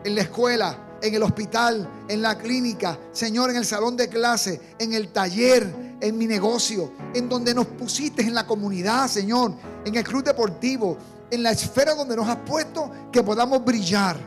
[0.03, 4.59] en la escuela, en el hospital, en la clínica, Señor, en el salón de clase,
[4.77, 9.53] en el taller, en mi negocio, en donde nos pusiste en la comunidad, Señor,
[9.85, 10.97] en el club deportivo,
[11.29, 14.17] en la esfera donde nos has puesto, que podamos brillar.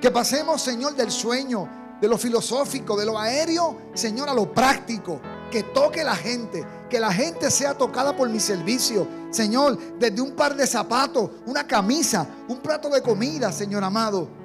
[0.00, 5.20] Que pasemos, Señor, del sueño, de lo filosófico, de lo aéreo, Señor, a lo práctico.
[5.50, 9.06] Que toque la gente, que la gente sea tocada por mi servicio.
[9.30, 14.38] Señor, desde un par de zapatos, una camisa, un plato de comida, Señor amado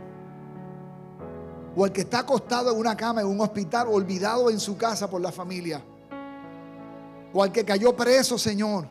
[1.76, 5.10] o el que está acostado en una cama en un hospital, olvidado en su casa
[5.10, 5.84] por la familia.
[7.34, 8.88] O al que cayó preso, Señor.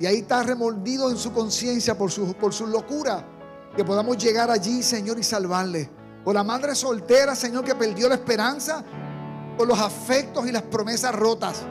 [0.00, 3.24] Y ahí está remordido en su conciencia por su, por su locura.
[3.76, 5.88] Que podamos llegar allí, Señor, y salvarle.
[6.24, 8.82] O la madre soltera, Señor, que perdió la esperanza
[9.56, 11.62] por los afectos y las promesas rotas.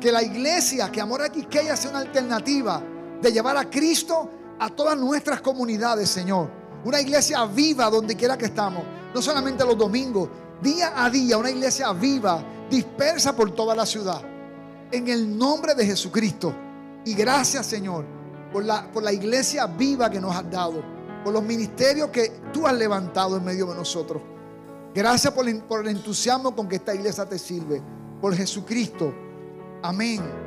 [0.00, 2.82] Que la iglesia, que Amor a Quisqueya sea una alternativa
[3.20, 6.50] de llevar a Cristo a todas nuestras comunidades, Señor.
[6.84, 8.82] Una iglesia viva donde quiera que estamos.
[9.14, 10.28] No solamente los domingos,
[10.60, 14.20] día a día, una iglesia viva, dispersa por toda la ciudad.
[14.92, 16.54] En el nombre de Jesucristo.
[17.06, 18.04] Y gracias Señor
[18.52, 20.93] por la, por la iglesia viva que nos has dado.
[21.24, 24.22] Por los ministerios que tú has levantado en medio de nosotros.
[24.94, 27.82] Gracias por, por el entusiasmo con que esta iglesia te sirve.
[28.20, 29.12] Por Jesucristo.
[29.82, 30.43] Amén.